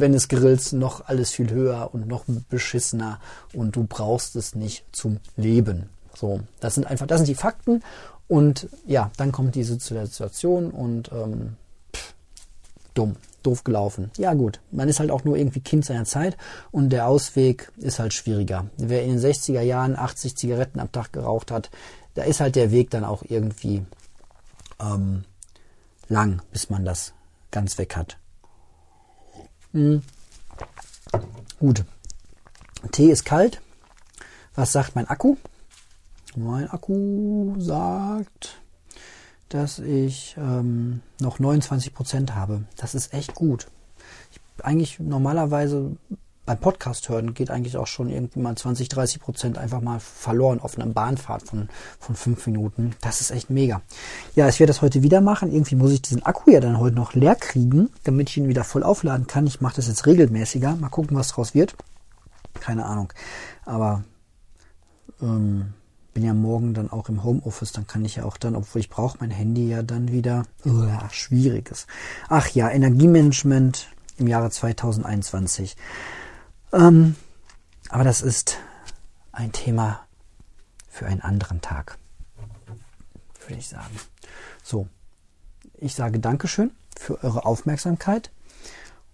[0.00, 3.20] wenn es grillst, noch alles viel höher und noch beschissener
[3.52, 5.88] und du brauchst es nicht zum Leben.
[6.14, 7.82] So, das sind einfach, das sind die Fakten
[8.28, 11.56] und ja, dann kommt diese Situation und ähm,
[11.94, 12.14] pff,
[12.94, 14.10] dumm, doof gelaufen.
[14.16, 16.36] Ja gut, man ist halt auch nur irgendwie Kind seiner Zeit
[16.70, 18.66] und der Ausweg ist halt schwieriger.
[18.76, 21.70] Wer in den 60er Jahren 80 Zigaretten am Tag geraucht hat,
[22.14, 23.84] da ist halt der Weg dann auch irgendwie
[24.80, 25.24] ähm,
[26.08, 27.12] lang, bis man das
[27.50, 28.18] ganz weg hat.
[29.74, 30.02] Mhm.
[31.58, 31.84] Gut.
[32.92, 33.60] Tee ist kalt.
[34.54, 35.36] Was sagt mein Akku?
[36.36, 38.60] Mein Akku sagt,
[39.48, 42.62] dass ich ähm, noch 29% habe.
[42.76, 43.66] Das ist echt gut.
[44.30, 45.96] Ich, eigentlich normalerweise
[46.46, 50.60] beim Podcast hören geht eigentlich auch schon irgendwie mal 20, 30 Prozent einfach mal verloren
[50.60, 51.68] auf einer Bahnfahrt von,
[51.98, 52.94] von fünf Minuten.
[53.00, 53.80] Das ist echt mega.
[54.34, 55.52] Ja, ich werde das heute wieder machen.
[55.52, 58.64] Irgendwie muss ich diesen Akku ja dann heute noch leer kriegen, damit ich ihn wieder
[58.64, 59.46] voll aufladen kann.
[59.46, 60.76] Ich mache das jetzt regelmäßiger.
[60.76, 61.74] Mal gucken, was draus wird.
[62.60, 63.12] Keine Ahnung.
[63.64, 64.04] Aber
[65.22, 65.72] ähm,
[66.12, 68.88] bin ja morgen dann auch im Homeoffice, dann kann ich ja auch dann, obwohl ich
[68.88, 70.44] brauche mein Handy ja dann wieder.
[70.64, 71.86] Ach, schwieriges.
[72.28, 73.88] Ach ja, Energiemanagement
[74.18, 75.76] im Jahre 2021.
[76.74, 77.14] Ähm,
[77.88, 78.58] aber das ist
[79.30, 80.04] ein Thema
[80.88, 81.98] für einen anderen Tag,
[83.46, 83.98] würde ich sagen.
[84.62, 84.88] So,
[85.74, 88.32] ich sage Dankeschön für eure Aufmerksamkeit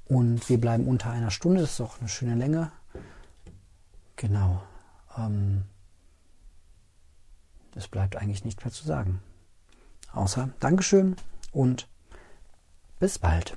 [0.06, 1.61] und wir bleiben unter einer Stunde.
[1.61, 2.72] Das ist auch eine schöne Länge.
[4.16, 4.62] Genau.
[5.18, 5.64] Ähm,
[7.74, 9.20] es bleibt eigentlich nichts mehr zu sagen.
[10.12, 11.16] außer Dankeschön
[11.52, 11.88] und
[12.98, 13.56] bis bald.